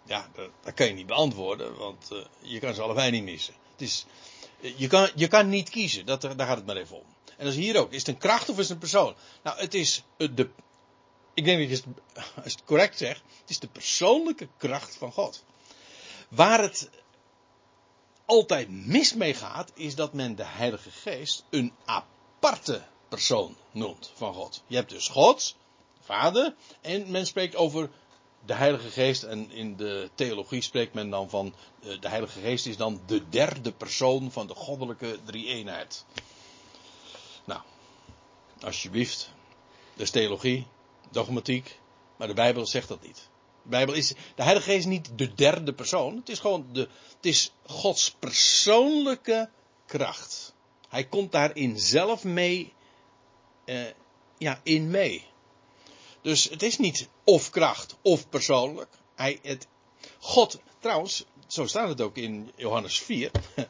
[0.05, 0.31] Ja,
[0.63, 3.55] dat, kan je niet beantwoorden, want uh, je kan ze allebei niet missen.
[3.73, 4.07] Het is,
[4.77, 7.05] je, kan, je kan niet kiezen, dat, daar gaat het maar even om.
[7.37, 7.93] En dat is hier ook.
[7.93, 9.15] Is het een kracht of is het een persoon?
[9.43, 10.49] Nou, het is de.
[11.35, 11.85] Ik denk dat je
[12.41, 15.45] het, correct zegt, het is de persoonlijke kracht van God.
[16.29, 16.91] Waar het
[18.25, 24.35] altijd mis mee gaat, is dat men de Heilige Geest een aparte persoon noemt van
[24.35, 24.63] God.
[24.67, 25.57] Je hebt dus God,
[26.01, 27.91] Vader, en men spreekt over
[28.45, 29.23] de Heilige Geest.
[29.23, 33.29] En in de theologie spreekt men dan van eh, de Heilige Geest is dan de
[33.29, 36.05] derde persoon van de goddelijke drie-eenheid.
[37.45, 37.61] Nou,
[38.61, 39.31] alsjeblieft.
[39.95, 40.67] Dat theologie,
[41.13, 41.81] dogmatiek,
[42.17, 43.31] maar de Bijbel zegt dat niet.
[43.63, 46.17] De Bijbel is, de Heilige Geest is niet de derde persoon.
[46.17, 46.81] Het is gewoon de,
[47.17, 49.51] het is Gods persoonlijke
[49.87, 50.55] kracht.
[50.89, 52.73] Hij komt daarin zelf mee,
[53.65, 53.81] eh,
[54.39, 55.27] ja, in mee.
[56.23, 58.91] Dus het is niet of kracht of persoonlijk.
[59.15, 59.67] Hij, het,
[60.19, 63.31] God, trouwens, zo staat het ook in Johannes 4.
[63.57, 63.65] uh,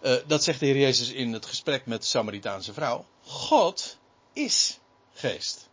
[0.14, 3.04] eh, dat zegt de Heer Jezus in het gesprek met de Samaritaanse vrouw.
[3.22, 3.98] God
[4.32, 4.78] is
[5.12, 5.68] geest.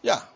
[0.00, 0.32] Ja,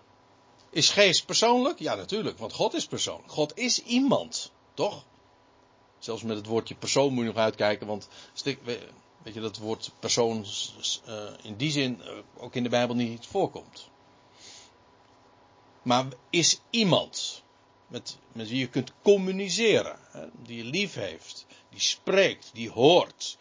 [0.70, 1.78] is geest persoonlijk?
[1.78, 3.22] Ja, natuurlijk, want God is persoon.
[3.26, 5.04] God is iemand, toch?
[5.98, 8.08] Zelfs met het woordje persoon moet je nog uitkijken, want
[9.22, 10.46] weet je dat woord persoon
[11.08, 13.88] uh, in die zin uh, ook in de Bijbel niet voorkomt.
[15.82, 17.42] Maar is iemand
[17.86, 19.98] met, met wie je kunt communiceren,
[20.42, 23.38] die je lief heeft, die spreekt, die hoort,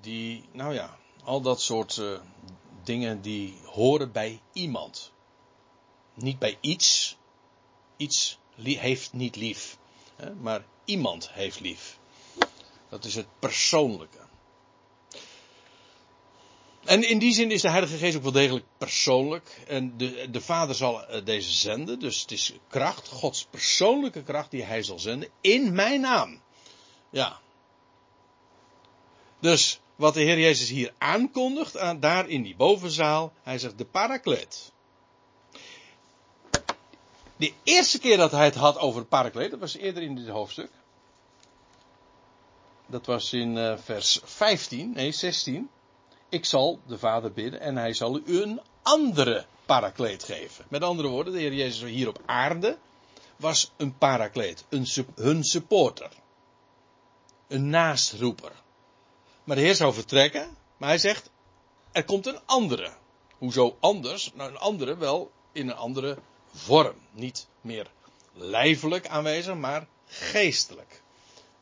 [0.00, 2.20] die, nou ja, al dat soort uh,
[2.84, 5.11] dingen die horen bij iemand.
[6.14, 7.16] Niet bij iets.
[7.96, 9.78] Iets heeft niet lief.
[10.40, 11.98] Maar iemand heeft lief.
[12.88, 14.18] Dat is het persoonlijke.
[16.84, 19.60] En in die zin is de Heilige Geest ook wel degelijk persoonlijk.
[19.66, 21.98] En de, de Vader zal eh, deze zenden.
[21.98, 25.28] Dus het is kracht, Gods persoonlijke kracht die Hij zal zenden.
[25.40, 26.40] In mijn naam.
[27.10, 27.40] Ja.
[29.40, 33.32] Dus wat de Heer Jezus hier aankondigt, aan, daar in die bovenzaal.
[33.42, 34.71] Hij zegt de parakleet.
[37.42, 40.70] De eerste keer dat hij het had over parakleet, dat was eerder in dit hoofdstuk.
[42.86, 45.70] Dat was in uh, vers 15, nee 16.
[46.28, 50.64] Ik zal de Vader bidden en hij zal u een andere parakleet geven.
[50.68, 52.78] Met andere woorden, de Heer Jezus hier op aarde
[53.36, 56.10] was een parakleet, een, hun supporter.
[57.48, 58.52] Een naastroeper.
[59.44, 61.30] Maar de Heer zou vertrekken, maar hij zegt,
[61.92, 62.92] er komt een andere.
[63.38, 64.32] Hoezo anders?
[64.34, 66.18] Nou, een andere wel in een andere
[66.52, 66.96] vorm.
[67.10, 67.90] Niet meer
[68.32, 71.02] lijfelijk aanwezig, maar geestelijk.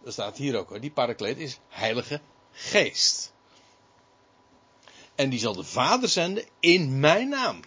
[0.02, 0.80] Dat staat hier ook hoor.
[0.80, 2.20] Die parakleet is Heilige
[2.52, 3.32] Geest.
[5.14, 7.60] En die zal de Vader zenden in mijn naam.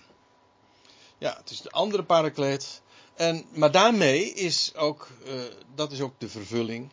[1.18, 2.82] Ja, het is de andere parakleet.
[3.16, 5.44] En, maar daarmee is ook, uh,
[5.76, 6.92] dat is ook de vervulling.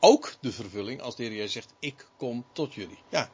[0.00, 2.98] Ook de vervulling als de Heer Jezus zegt, ik kom tot jullie.
[3.08, 3.30] Ja,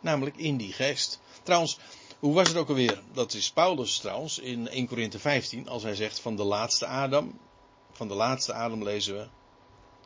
[0.00, 1.20] namelijk in die geest.
[1.42, 1.78] Trouwens,
[2.18, 3.02] hoe was het ook alweer?
[3.12, 7.38] Dat is Paulus trouwens in 1 Korinthe 15, als hij zegt van de laatste Adam.
[7.92, 9.28] Van de laatste Adam lezen we,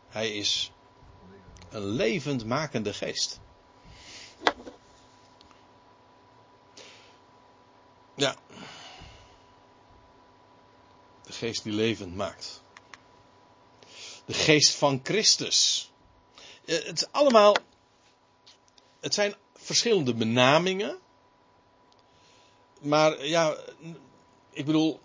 [0.09, 0.73] hij is
[1.71, 3.41] een levend makende geest.
[8.15, 8.37] Ja.
[11.23, 12.63] De geest die levend maakt.
[14.25, 15.91] De geest van Christus.
[16.65, 17.57] Eh, het is allemaal.
[19.01, 20.99] Het zijn verschillende benamingen.
[22.83, 23.57] Maar ja,
[24.51, 25.01] ik bedoel,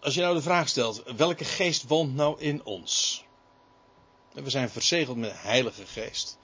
[0.00, 3.24] als je nou de vraag stelt, welke geest woont nou in ons?
[4.32, 6.38] We zijn verzegeld met de Heilige Geest.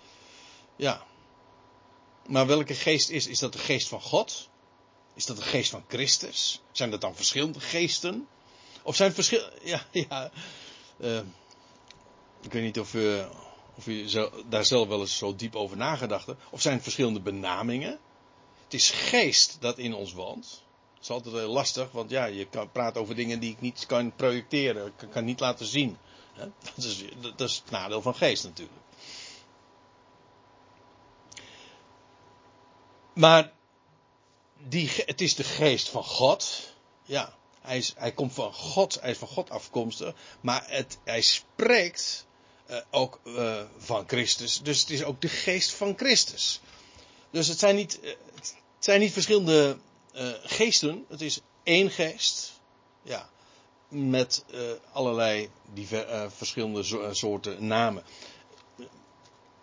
[0.77, 1.07] Ja.
[2.27, 3.27] Maar welke geest is?
[3.27, 4.49] Is dat de geest van God?
[5.15, 6.61] Is dat de geest van Christus?
[6.73, 8.29] Zijn dat dan verschillende geesten?
[8.83, 9.59] Of zijn verschillende.
[9.65, 10.31] Ja, ja.
[10.99, 11.21] Uh,
[12.41, 13.27] ik weet niet of, uh,
[13.75, 16.43] of je daar zelf wel eens zo diep over nagedacht hebt.
[16.51, 17.99] Of zijn het verschillende benamingen?
[18.65, 20.63] Het is geest dat in ons woont.
[20.99, 24.17] Dat is altijd heel lastig, want ja, je praten over dingen die ik niet kan
[24.17, 25.99] projecteren, kan, kan niet laten zien.
[26.75, 28.79] Dat, is, dat is het nadeel van geest natuurlijk.
[33.13, 33.53] Maar
[34.69, 36.73] die, het is de geest van God.
[37.05, 37.37] Ja.
[37.61, 40.15] Hij, is, hij komt van God, hij is van God afkomstig.
[40.41, 42.27] Maar het, hij spreekt
[42.71, 44.61] uh, ook uh, van Christus.
[44.63, 46.61] Dus het is ook de geest van Christus.
[47.31, 49.79] Dus het zijn niet, uh, het zijn niet verschillende
[50.43, 51.05] geesten.
[51.09, 52.53] Het is één geest.
[53.03, 53.29] Ja.
[53.89, 54.45] Met
[54.93, 58.03] allerlei diver, verschillende so soorten namen.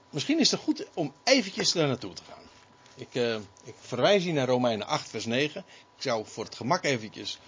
[0.09, 2.43] Misschien is het goed om eventjes daar naartoe te gaan.
[2.95, 5.65] Ik, ik, verwijs hier naar Romeinen 8, vers 9.
[5.95, 7.39] Ik zou voor het gemak eventjes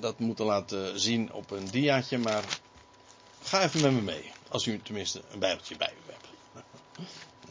[0.00, 2.44] dat moeten laten zien op een diaatje, maar
[3.42, 4.32] ga even met me mee.
[4.48, 6.26] Als u tenminste een bijbeltje bij u hebt.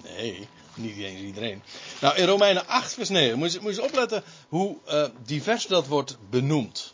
[0.03, 0.47] Nee,
[0.77, 1.63] niet eens iedereen.
[2.01, 5.87] Nou, in Romeinen 8, vers 9 moet je, moet je opletten hoe uh, divers dat
[5.87, 6.93] wordt benoemd.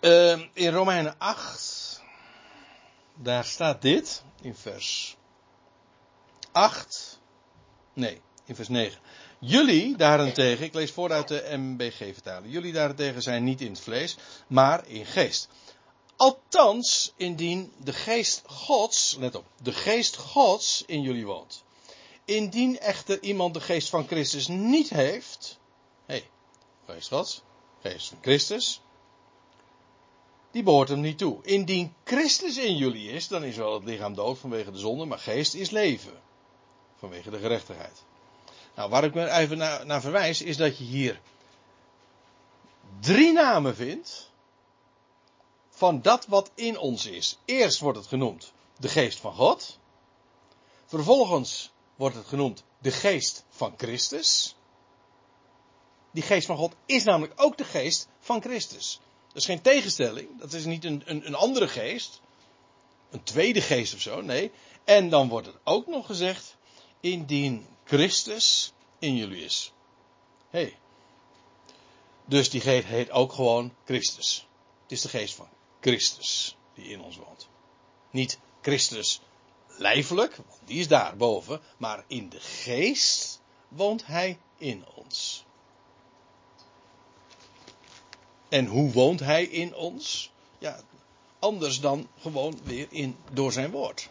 [0.00, 2.02] Uh, in Romeinen 8,
[3.14, 5.16] daar staat dit in vers
[6.52, 7.20] 8.
[7.92, 8.98] Nee, in vers 9.
[9.38, 12.52] Jullie daarentegen, ik lees vooruit de MBG-vertaling.
[12.52, 14.16] Jullie daarentegen zijn niet in het vlees,
[14.46, 15.48] maar in geest.
[16.16, 21.64] Althans, indien de geest Gods, let op, de geest Gods in jullie woont.
[22.24, 25.58] Indien echter iemand de geest van Christus niet heeft,
[26.06, 26.28] hé, hey,
[26.86, 27.42] geest Gods,
[27.80, 28.80] geest van Christus,
[30.50, 31.38] die behoort hem niet toe.
[31.42, 35.18] Indien Christus in jullie is, dan is wel het lichaam dood vanwege de zonde, maar
[35.18, 36.22] geest is leven.
[36.98, 38.02] Vanwege de gerechtigheid.
[38.74, 41.20] Nou, waar ik me even naar, naar verwijs, is dat je hier
[43.00, 44.32] drie namen vindt
[45.84, 47.38] van dat wat in ons is.
[47.44, 49.78] Eerst wordt het genoemd de geest van God.
[50.86, 54.56] Vervolgens wordt het genoemd de geest van Christus.
[56.10, 59.00] Die geest van God is namelijk ook de geest van Christus.
[59.26, 60.38] Dat is geen tegenstelling.
[60.38, 62.20] Dat is niet een, een, een andere geest.
[63.10, 64.20] Een tweede geest of zo.
[64.20, 64.50] Nee.
[64.84, 66.56] En dan wordt er ook nog gezegd.
[67.00, 69.72] Indien Christus in jullie is.
[70.50, 70.60] Hé.
[70.60, 70.78] Hey.
[72.24, 74.46] Dus die geest heet ook gewoon Christus.
[74.82, 75.48] Het is de geest van
[75.84, 77.48] Christus die in ons woont.
[78.10, 79.20] Niet Christus
[79.66, 81.60] lijfelijk, want die is daar boven.
[81.76, 85.44] Maar in de geest woont hij in ons.
[88.48, 90.32] En hoe woont hij in ons?
[90.58, 90.80] Ja,
[91.38, 94.08] anders dan gewoon weer in, door zijn woord.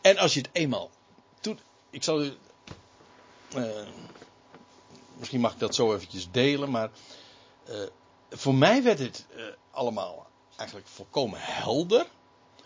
[0.00, 0.90] En als je het eenmaal
[1.40, 1.60] doet,
[1.90, 2.36] ik zal u,
[3.56, 3.86] uh,
[5.16, 6.90] misschien mag ik dat zo eventjes delen, maar
[7.68, 7.86] uh,
[8.30, 10.28] voor mij werd dit uh, allemaal
[10.58, 12.06] eigenlijk volkomen helder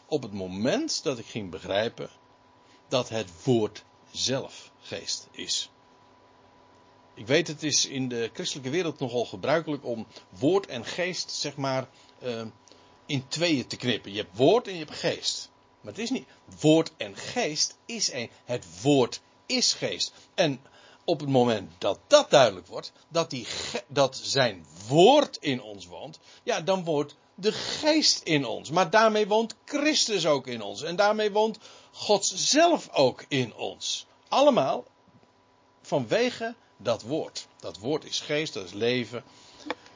[0.06, 2.10] op het moment dat ik ging begrijpen
[2.88, 5.70] dat het woord zelf geest is.
[7.14, 11.56] Ik weet, het is in de christelijke wereld nogal gebruikelijk om woord en geest, zeg
[11.56, 11.88] maar,
[12.22, 12.42] uh,
[13.06, 14.12] in tweeën te knippen.
[14.12, 15.50] Je hebt woord en je hebt geest.
[15.80, 16.26] Maar het is niet.
[16.60, 18.28] Woord en geest is één.
[18.44, 20.12] Het woord is geest.
[20.34, 20.60] En
[21.04, 23.46] op het moment dat dat duidelijk wordt, dat, die,
[23.86, 28.70] dat zijn woord in ons woont, ja, dan wordt de geest in ons.
[28.70, 30.82] Maar daarmee woont Christus ook in ons.
[30.82, 31.58] En daarmee woont
[31.92, 34.06] God zelf ook in ons.
[34.28, 34.84] Allemaal
[35.82, 37.46] vanwege dat woord.
[37.60, 39.24] Dat woord is geest, dat is leven.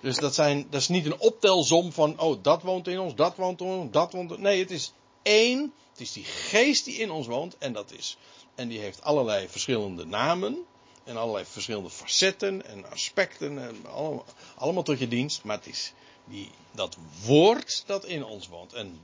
[0.00, 3.36] Dus dat, zijn, dat is niet een optelsom van, oh, dat woont in ons, dat
[3.36, 4.92] woont in ons, dat woont in Nee, het is
[5.22, 5.72] één.
[5.90, 7.58] Het is die geest die in ons woont.
[7.58, 8.16] En dat is,
[8.54, 10.64] en die heeft allerlei verschillende namen.
[11.04, 13.58] En allerlei verschillende facetten en aspecten.
[13.58, 14.24] En allemaal,
[14.56, 15.44] allemaal tot je dienst.
[15.44, 15.92] Maar het is
[16.26, 18.72] die, dat woord dat in ons woont.
[18.72, 19.00] En,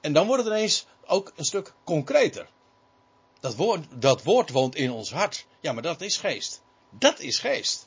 [0.00, 2.48] en dan wordt het ineens ook een stuk concreter.
[3.40, 5.46] Dat woord, dat woord woont in ons hart.
[5.60, 6.62] Ja, maar dat is geest.
[6.90, 7.86] Dat is geest.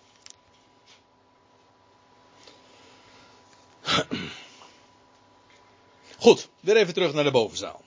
[6.19, 7.81] Goed, weer even terug naar de bovenzaal.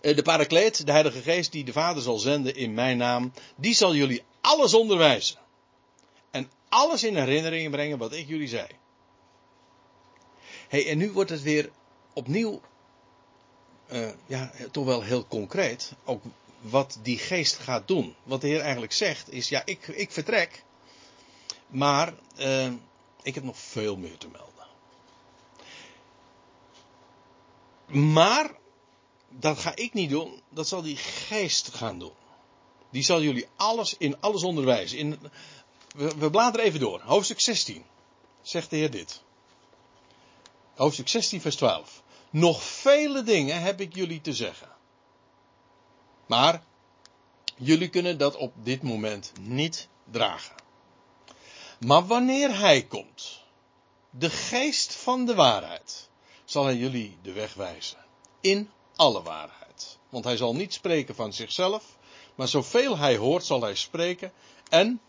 [0.00, 3.74] Eh, de parakleet, de Heilige Geest die de Vader zal zenden in mijn naam, die
[3.74, 5.38] zal jullie alles onderwijzen.
[6.30, 8.66] En alles in herinnering brengen wat ik jullie zei.
[10.74, 11.70] Hey, en nu wordt het weer
[12.12, 12.60] opnieuw,
[13.92, 15.92] uh, ja, toch wel heel concreet.
[16.04, 16.22] Ook
[16.60, 18.14] wat die geest gaat doen.
[18.22, 20.64] Wat de Heer eigenlijk zegt is, ja, ik, ik vertrek.
[21.66, 22.72] Maar uh,
[23.22, 24.66] ik heb nog veel meer te melden.
[28.14, 28.50] Maar
[29.28, 30.42] dat ga ik niet doen.
[30.48, 32.14] Dat zal die geest gaan doen.
[32.90, 34.98] Die zal jullie alles in alles onderwijzen.
[34.98, 35.18] In,
[35.96, 37.00] we, we bladeren even door.
[37.00, 37.84] Hoofdstuk 16.
[38.42, 39.22] Zegt de Heer dit.
[40.74, 42.02] Hoofdstuk 16, vers 12.
[42.30, 44.68] Nog vele dingen heb ik jullie te zeggen.
[46.26, 46.62] Maar
[47.56, 50.54] jullie kunnen dat op dit moment niet dragen.
[51.78, 53.42] Maar wanneer hij komt,
[54.10, 56.08] de geest van de waarheid,
[56.44, 58.04] zal hij jullie de weg wijzen.
[58.40, 59.98] In alle waarheid.
[60.08, 61.96] Want hij zal niet spreken van zichzelf,
[62.34, 64.32] Maar zoveel hij hoort, zal hij spreken.
[64.68, 65.00] En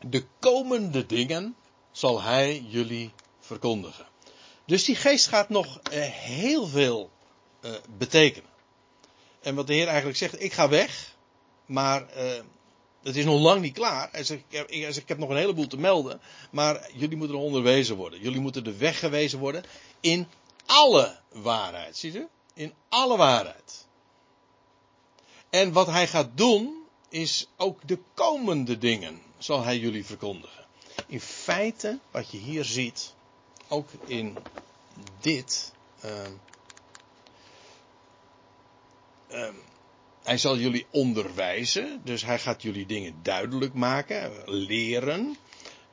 [0.00, 1.56] de komende dingen
[1.92, 4.06] zal hij jullie verkondigen.
[4.66, 7.10] Dus die geest gaat nog uh, heel veel
[7.60, 8.50] uh, betekenen.
[9.40, 11.14] En wat de Heer eigenlijk zegt, ik ga weg,
[11.66, 12.40] maar uh,
[13.02, 14.18] het is nog lang niet klaar.
[14.68, 18.20] Ik, heb, nog een heleboel te melden, maar jullie moeten er onderwezen worden.
[18.20, 19.64] Jullie moeten de weg gewezen worden
[20.00, 20.26] in
[20.66, 21.96] alle waarheid.
[21.96, 22.26] Ziet u?
[22.54, 23.86] In alle waarheid.
[25.50, 30.64] En wat hij gaat doen, is ook de komende dingen zal hij jullie verkondigen.
[31.06, 33.14] In feite, wat je hier ziet,
[33.68, 34.38] ook in
[35.20, 35.72] dit.
[36.04, 36.10] Uh,
[39.30, 39.48] uh,
[40.22, 45.36] hij zal jullie onderwijzen, dus hij gaat jullie dingen duidelijk maken, leren.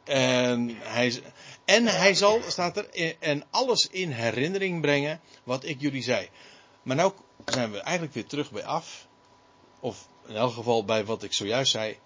[0.03, 1.21] En hij,
[1.65, 6.29] en hij zal, staat er, en alles in herinnering brengen wat ik jullie zei.
[6.83, 7.09] Maar nu
[7.45, 9.07] zijn we eigenlijk weer terug bij af.
[9.79, 11.97] Of in elk geval bij wat ik zojuist zei.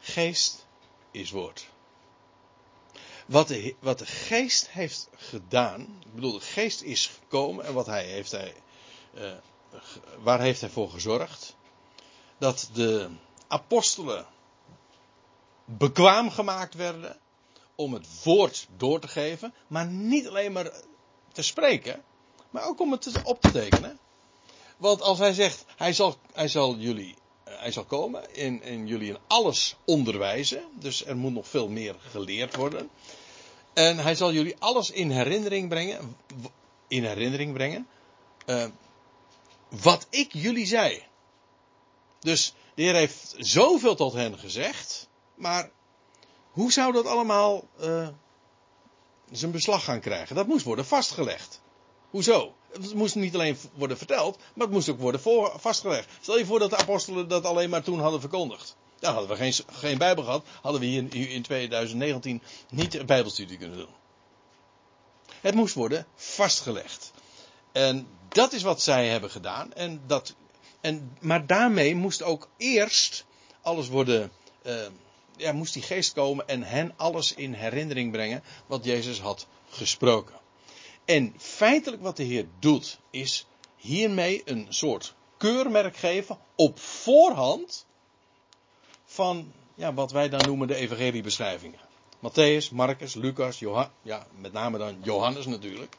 [0.00, 0.66] Geest
[1.10, 1.66] is woord.
[3.32, 5.80] Wat de, wat de geest heeft gedaan.
[5.80, 8.54] Ik bedoel, de geest is gekomen en wat hij heeft hij.
[9.14, 9.32] Uh,
[10.22, 11.56] waar heeft hij voor gezorgd?
[12.38, 13.10] Dat de
[13.48, 14.26] apostelen
[15.64, 17.16] bekwaam gemaakt werden
[17.74, 20.70] om het woord door te geven, maar niet alleen maar
[21.32, 22.02] te spreken,
[22.50, 23.98] maar ook om het op te tekenen.
[24.76, 27.14] Want als hij zegt, hij zal, hij zal jullie,
[27.44, 31.68] eh, hij zal komen en, en jullie in alles onderwijzen, dus er moet nog veel
[31.68, 32.90] meer geleerd worden.
[33.72, 36.16] En hij zal jullie alles in herinnering brengen,
[36.88, 37.86] in herinnering brengen,
[38.46, 38.64] uh,
[39.68, 41.02] wat ik jullie zei.
[42.20, 45.70] Dus de Heer heeft zoveel tot hen gezegd, maar
[46.50, 48.08] hoe zou dat allemaal uh,
[49.30, 50.36] zijn beslag gaan krijgen?
[50.36, 51.60] Dat moest worden vastgelegd.
[52.10, 52.54] Hoezo?
[52.72, 55.20] Het moest niet alleen worden verteld, maar het moest ook worden
[55.60, 56.08] vastgelegd.
[56.20, 58.76] Stel je voor dat de apostelen dat alleen maar toen hadden verkondigd.
[59.02, 63.58] Dan hadden we geen, geen Bijbel gehad, hadden we hier in 2019 niet een Bijbelstudie
[63.58, 63.94] kunnen doen.
[65.40, 67.12] Het moest worden vastgelegd.
[67.72, 69.72] En dat is wat zij hebben gedaan.
[69.72, 70.34] En dat,
[70.80, 73.24] en, maar daarmee moest ook eerst
[73.62, 74.32] alles worden.
[74.66, 74.86] Uh,
[75.36, 80.34] ja, moest die geest komen en hen alles in herinnering brengen wat Jezus had gesproken.
[81.04, 83.46] En feitelijk wat de Heer doet, is
[83.76, 87.86] hiermee een soort keurmerk geven op voorhand
[89.12, 91.78] van ja, wat wij dan noemen de evangeliebeschrijvingen.
[92.18, 95.96] Matthäus, Marcus, Lucas, Johan, ja, met name dan Johannes natuurlijk.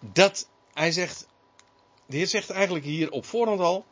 [0.00, 1.26] Dat hij zegt,
[2.06, 3.84] de Heer zegt eigenlijk hier op voorhand al,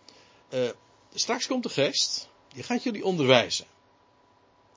[0.48, 0.70] uh,
[1.14, 3.66] straks komt de geest, die gaat jullie onderwijzen.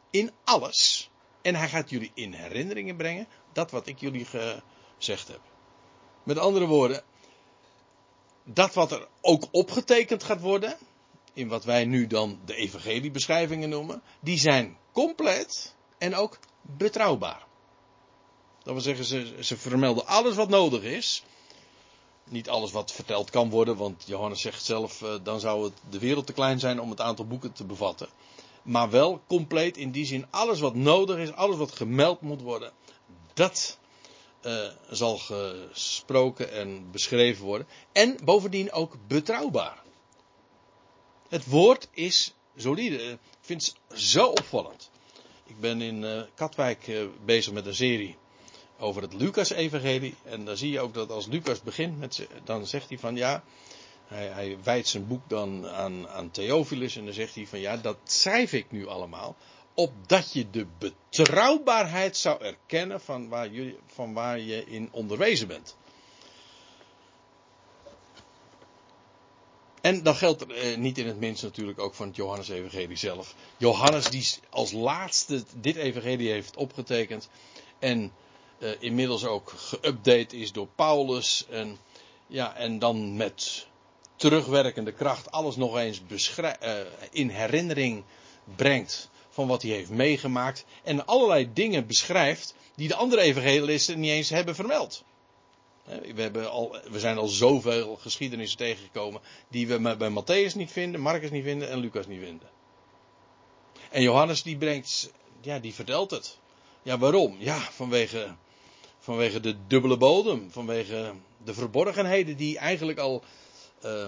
[0.10, 1.10] In alles.
[1.42, 5.42] En hij gaat jullie in herinneringen brengen, dat wat ik jullie gezegd heb.
[6.24, 7.04] Met andere woorden,
[8.44, 10.78] dat wat er ook opgetekend gaat worden,
[11.34, 17.48] in wat wij nu dan de evangeliebeschrijvingen noemen, die zijn compleet en ook betrouwbaar.
[18.64, 21.24] Dat wil zeggen, ze, ze vermelden alles wat nodig is.
[22.24, 26.00] Niet alles wat verteld kan worden, want Johannes zegt zelf, uh, dan zou het de
[26.00, 28.10] wereld te klein zijn om het aantal boeken te bevatten.
[28.62, 32.72] Maar wel compleet in die zin, alles wat nodig is, alles wat gemeld moet worden,
[33.34, 33.78] dat
[34.42, 37.68] uh, zal gesproken en beschreven worden.
[37.92, 39.84] En bovendien ook betrouwbaar.
[41.30, 43.12] Het woord is solide.
[43.12, 44.90] Ik vind het zo opvallend.
[45.46, 48.18] Ik ben in uh, Katwijk uh, bezig met een serie
[48.80, 50.16] over het Lucas-evangelie.
[50.24, 53.44] En dan zie je ook dat als Lucas begint, met, dan zegt hij van ja,
[54.08, 56.96] hij, hij wijdt zijn boek dan aan, aan Theophilus.
[56.96, 59.36] En dan zegt hij van ja, dat schrijf ik nu allemaal.
[59.74, 65.76] Opdat je de betrouwbaarheid zou erkennen van waar, je, van waar je in onderwezen bent.
[69.90, 73.36] En dat geldt eh, niet in het minst natuurlijk ook van het Johannes-evangelie zelf.
[73.58, 77.30] Johannes die als laatste dit evangelie heeft opgetekend.
[77.80, 78.12] En
[78.60, 81.46] uh, inmiddels ook geüpdate is door Paulus.
[81.50, 81.78] En,
[82.28, 83.68] ja, en dan met
[84.16, 86.02] terugwerkende kracht alles nog eens
[86.40, 86.80] uh,
[87.12, 88.04] in herinnering
[88.56, 90.66] brengt van wat hij heeft meegemaakt.
[90.84, 95.04] En allerlei dingen beschrijft die de andere evangelisten niet eens hebben vermeld.
[95.90, 101.02] We, hebben al, we zijn al zoveel geschiedenissen tegengekomen die we bij Matthäus niet vinden,
[101.02, 102.50] Marcus niet vinden en Lucas niet vinden.
[103.90, 105.12] En Johannes die brengt,
[105.42, 106.38] ja, die vertelt het.
[106.82, 107.36] Ja, waarom?
[107.40, 108.36] Ja, vanwege,
[109.00, 111.14] vanwege de dubbele bodem, vanwege
[111.44, 113.24] de verborgenheden die eigenlijk al
[113.86, 114.08] uh,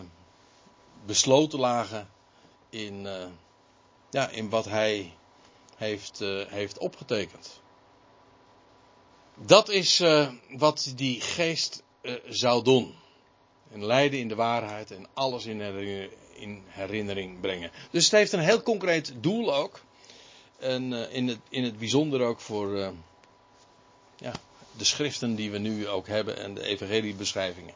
[1.06, 2.10] besloten lagen
[2.70, 3.26] in, uh,
[4.10, 5.14] ja, in wat hij
[5.76, 7.61] heeft, heeft opgetekend.
[9.36, 12.96] Dat is uh, wat die geest uh, zou doen.
[13.72, 15.62] En leiden in de waarheid en alles in,
[16.34, 17.72] in herinnering brengen.
[17.92, 19.80] Dus het heeft een heel concreet doel ook.
[20.60, 22.94] En uh, in, het, in het bijzonder ook voor
[24.18, 24.34] ja,
[24.78, 27.74] de schriften die we nu ook hebben en de evangeliebeschrijvingen.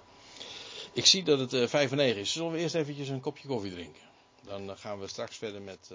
[0.94, 2.32] Ik zie dat het uh, 5 en 9 is.
[2.32, 4.02] Zullen we eerst eventjes een kopje koffie drinken?
[4.42, 5.92] Dan gaan we straks verder met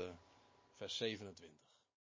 [0.77, 1.61] vers 27.